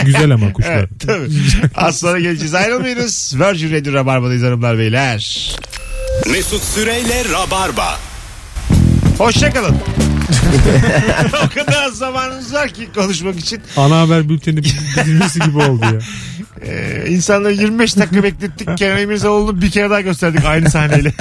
Güzel 0.06 0.32
ama 0.32 0.54
kuşlar. 0.54 0.74
Evet, 0.78 0.90
tabii. 1.08 1.28
Az 1.76 2.00
sonra 2.00 2.20
geleceğiz. 2.20 2.54
Ayrılmayınız. 2.54 3.36
Virgin 3.40 3.72
Radio 3.74 3.94
Rabarba'dayız 3.94 4.44
hanımlar 4.44 4.78
beyler. 4.78 5.52
Mesut 6.32 6.64
Süreyle 6.64 7.24
Rabarba. 7.34 8.00
Hoşçakalın. 9.18 9.76
o 11.46 11.50
kadar 11.56 11.84
az 11.84 11.98
zamanımız 11.98 12.54
var 12.54 12.70
ki 12.70 12.90
konuşmak 12.96 13.40
için. 13.40 13.62
Ana 13.78 14.00
haber 14.00 14.30
bülteni 14.30 14.64
dizilmesi 14.64 15.40
gibi 15.40 15.58
oldu 15.58 15.86
ya. 15.86 16.00
Ee, 16.66 17.06
insanları 17.08 17.54
25 17.54 17.98
dakika 17.98 18.24
beklettik. 18.24 18.78
Kenan 18.78 19.02
İmirzalıoğlu'nu 19.02 19.62
bir 19.62 19.72
kere 19.72 19.90
daha 19.90 20.02
gösterdik 20.02 20.46
aynı 20.46 20.70
sahneyle. 20.70 21.14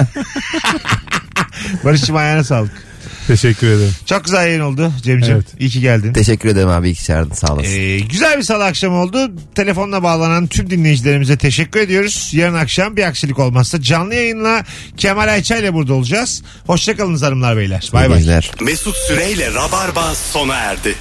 Barış'cığım 1.83 2.15
ayağına 2.15 2.43
sağlık. 2.43 2.90
Teşekkür 3.31 3.67
ederim. 3.67 3.93
Çok 4.05 4.25
güzel 4.25 4.45
yayın 4.45 4.59
oldu 4.59 4.93
Cem'ciğim. 5.03 5.35
Evet. 5.35 5.45
İyi 5.59 5.69
ki 5.69 5.81
geldin. 5.81 6.13
Teşekkür 6.13 6.49
ederim 6.49 6.69
abi 6.69 6.89
iyi 6.89 6.95
ki 6.95 7.05
çağırdın 7.05 7.33
sağ 7.33 7.53
olasın. 7.53 7.71
Ee, 7.71 7.99
güzel 7.99 8.37
bir 8.37 8.43
salı 8.43 8.65
akşamı 8.65 9.01
oldu. 9.01 9.31
Telefonla 9.55 10.03
bağlanan 10.03 10.47
tüm 10.47 10.69
dinleyicilerimize 10.69 11.37
teşekkür 11.37 11.79
ediyoruz. 11.79 12.29
Yarın 12.33 12.53
akşam 12.53 12.97
bir 12.97 13.03
aksilik 13.03 13.39
olmazsa 13.39 13.81
canlı 13.81 14.15
yayınla 14.15 14.63
Kemal 14.97 15.27
Ayça 15.27 15.57
ile 15.57 15.73
burada 15.73 15.93
olacağız. 15.93 16.43
Hoşçakalın 16.67 17.17
hanımlar 17.17 17.57
beyler. 17.57 17.89
Bay 17.93 18.09
bay. 18.09 18.41
Mesut 18.61 18.95
Süreyle 18.95 19.53
Rabarba 19.53 20.15
sona 20.15 20.55
erdi. 20.55 20.95